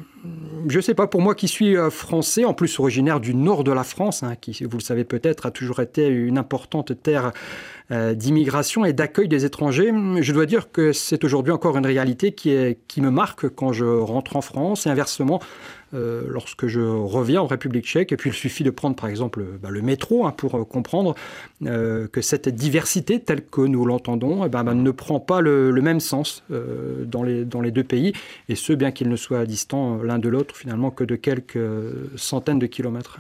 ne 0.76 0.82
sais 0.82 0.94
pas, 0.94 1.08
pour 1.08 1.22
moi 1.22 1.36
qui 1.36 1.48
suis 1.48 1.76
français, 1.92 2.46
en 2.46 2.54
plus 2.54 2.80
originaire 2.80 3.20
du 3.20 3.36
nord 3.36 3.64
de 3.64 3.72
la 3.72 3.84
France, 3.84 4.24
hein, 4.24 4.36
qui, 4.40 4.64
vous 4.64 4.78
le 4.78 4.84
savez 4.84 5.04
peut-être, 5.04 5.46
a 5.46 5.52
toujours 5.52 5.80
été 5.82 6.08
une 6.08 6.38
importante 6.38 7.02
terre 7.02 7.32
d'immigration 7.92 8.86
et 8.86 8.94
d'accueil 8.94 9.28
des 9.28 9.46
étrangers, 9.46 9.92
je 10.22 10.32
dois 10.32 10.46
dire 10.46 10.72
que 10.72 10.94
c'est 10.94 11.24
aujourd'hui 11.24 11.52
encore 11.52 11.76
une 11.76 11.88
réalité 11.88 12.34
qui 12.34 13.02
me 13.02 13.10
marque 13.10 13.50
quand 13.50 13.74
je 13.74 13.86
rentre 13.86 14.36
en 14.36 14.42
France 14.42 14.86
et 14.86 14.90
inversement 14.90 15.40
euh, 15.94 16.24
lorsque 16.28 16.68
je 16.68 16.82
reviens 16.82 17.42
en 17.42 17.48
République 17.48 17.86
tchèque. 17.86 18.12
Et 18.12 18.18
puis 18.18 18.30
il 18.30 18.34
suffit 18.34 18.64
de 18.64 18.70
prendre 18.70 18.96
par 18.96 19.10
exemple 19.10 19.44
bah, 19.62 19.70
le 19.70 19.82
métro 19.82 20.26
hein, 20.26 20.32
pour 20.32 20.56
euh, 20.56 20.64
comprendre 20.64 21.16
euh, 21.66 22.08
que 22.08 22.22
cette 22.22 22.48
diversité 22.50 23.20
telle 23.20 23.44
que 23.44 23.62
nous 23.62 23.86
l'entendons 23.86 24.46
eh 24.46 24.50
ben, 24.50 24.64
ne 24.64 24.92
prend 24.92 25.20
pas 25.20 25.42
le, 25.42 25.72
même 25.82 26.00
sens 26.00 26.44
dans, 26.50 27.24
les, 27.24 27.46
dans 27.46 27.62
les 27.62 27.72
deux 27.72 27.84
pays, 27.84 28.14
et 28.50 28.56
ce 28.56 28.74
bien 28.74 28.92
qu'ils 28.92 29.10
ne 29.10 29.16
soient 29.16 29.46
distants 29.46 30.02
l'un 30.04 30.20
de 30.20 30.30
l'autre 30.30 30.56
finalement 30.56 30.92
que 30.92 31.04
de 31.04 31.16
quelques 31.16 31.58
centaines 32.16 32.60
de 32.60 32.68
kilomètres. 32.68 33.20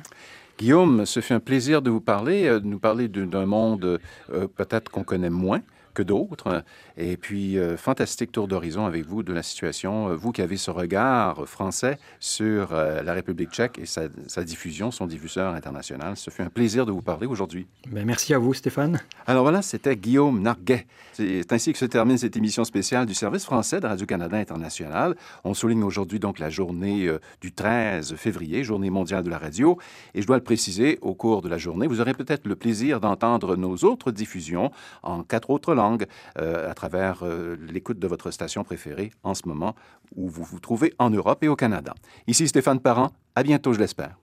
Guillaume, 0.60 1.06
ce 1.06 1.22
fut 1.22 1.34
un 1.34 1.40
plaisir 1.40 1.82
de 1.82 1.90
vous 1.90 2.02
parler, 2.02 2.50
de 2.50 2.66
nous 2.66 2.80
parler 2.80 3.08
d'un 3.08 3.46
monde 3.46 4.00
peut-être 4.30 4.92
qu'on 4.92 5.04
connaît 5.04 5.30
moins 5.30 5.62
que 5.94 6.04
d'autres. 6.04 6.64
Et 7.02 7.16
puis, 7.16 7.58
euh, 7.58 7.78
fantastique 7.78 8.32
tour 8.32 8.50
d'horizon 8.50 8.86
avec 8.86 9.06
vous 9.06 9.24
de 9.24 9.32
la 9.32 9.42
situation. 9.42 10.14
Vous 10.16 10.32
qui 10.32 10.42
avez 10.42 10.58
ce 10.58 10.70
regard 10.70 11.48
français 11.48 11.98
sur 12.20 12.74
la 12.74 13.14
République 13.14 13.52
tchèque 13.52 13.80
et 13.80 13.86
sa, 13.86 14.04
sa, 14.28 14.44
diffusion, 14.44 14.92
son 14.92 15.08
diffuseur 15.08 15.54
international. 15.54 16.18
Ce 16.18 16.30
fut 16.30 16.42
un 16.42 16.50
plaisir 16.50 16.86
de 16.86 16.92
vous 16.92 17.02
parler 17.02 17.26
aujourd'hui. 17.26 17.68
Ben, 17.90 18.06
merci 18.06 18.34
à 18.34 18.38
vous, 18.38 18.54
Stéphane. 18.54 19.00
Alors 19.28 19.44
voilà, 19.44 19.62
c'était 19.62 19.96
Guillaume 19.96 20.42
Narguet. 20.42 20.86
C'est 21.14 21.52
ainsi 21.54 21.72
que 21.72 21.80
se 21.80 21.86
termine 21.86 22.18
cette 22.18 22.36
émission 22.36 22.64
spéciale 22.66 23.06
du 23.06 23.14
service 23.14 23.46
français 23.46 23.80
de 23.80 23.88
Radio-Canada 23.88 24.38
International. 24.38 25.16
On 25.44 25.54
souligne 25.54 25.84
aujourd'hui 25.84 26.20
donc 26.20 26.40
la 26.40 26.50
journée 26.50 27.10
du 27.42 27.54
13 27.54 28.16
février, 28.16 28.64
journée 28.64 28.90
mondiale 28.90 29.24
de 29.24 29.30
la 29.30 29.38
radio. 29.38 29.78
Et 30.14 30.22
je 30.22 30.28
dois 30.28 30.38
le 30.38 30.44
préciser, 30.44 31.00
au 31.02 31.14
cours 31.14 31.42
de 31.42 31.50
la 31.50 31.58
journée, 31.58 31.88
vous 31.88 32.02
aurez 32.02 32.14
peut-être 32.14 32.48
le 32.48 32.56
plaisir 32.56 33.00
d'entendre 33.00 33.56
nos 33.56 33.76
autres 33.78 34.12
diffusions 34.12 34.72
en 35.04 35.24
quatre 35.24 35.50
autres 35.50 35.74
langues 35.74 36.06
euh, 36.38 36.70
à 36.70 36.74
travers 36.90 37.24
euh, 37.24 37.56
l'écoute 37.72 38.00
de 38.00 38.08
votre 38.08 38.32
station 38.32 38.64
préférée 38.64 39.12
en 39.24 39.36
ce 39.36 39.48
moment 39.48 39.76
où 40.16 40.28
vous 40.28 40.44
vous 40.44 40.60
trouvez 40.60 40.94
en 40.98 41.10
Europe 41.10 41.44
et 41.44 41.48
au 41.48 41.56
Canada. 41.56 41.94
Ici 42.28 42.48
Stéphane 42.48 42.80
Parent. 42.80 43.12
À 43.36 43.44
bientôt, 43.44 43.74
je 43.74 43.80
l'espère. 43.80 44.20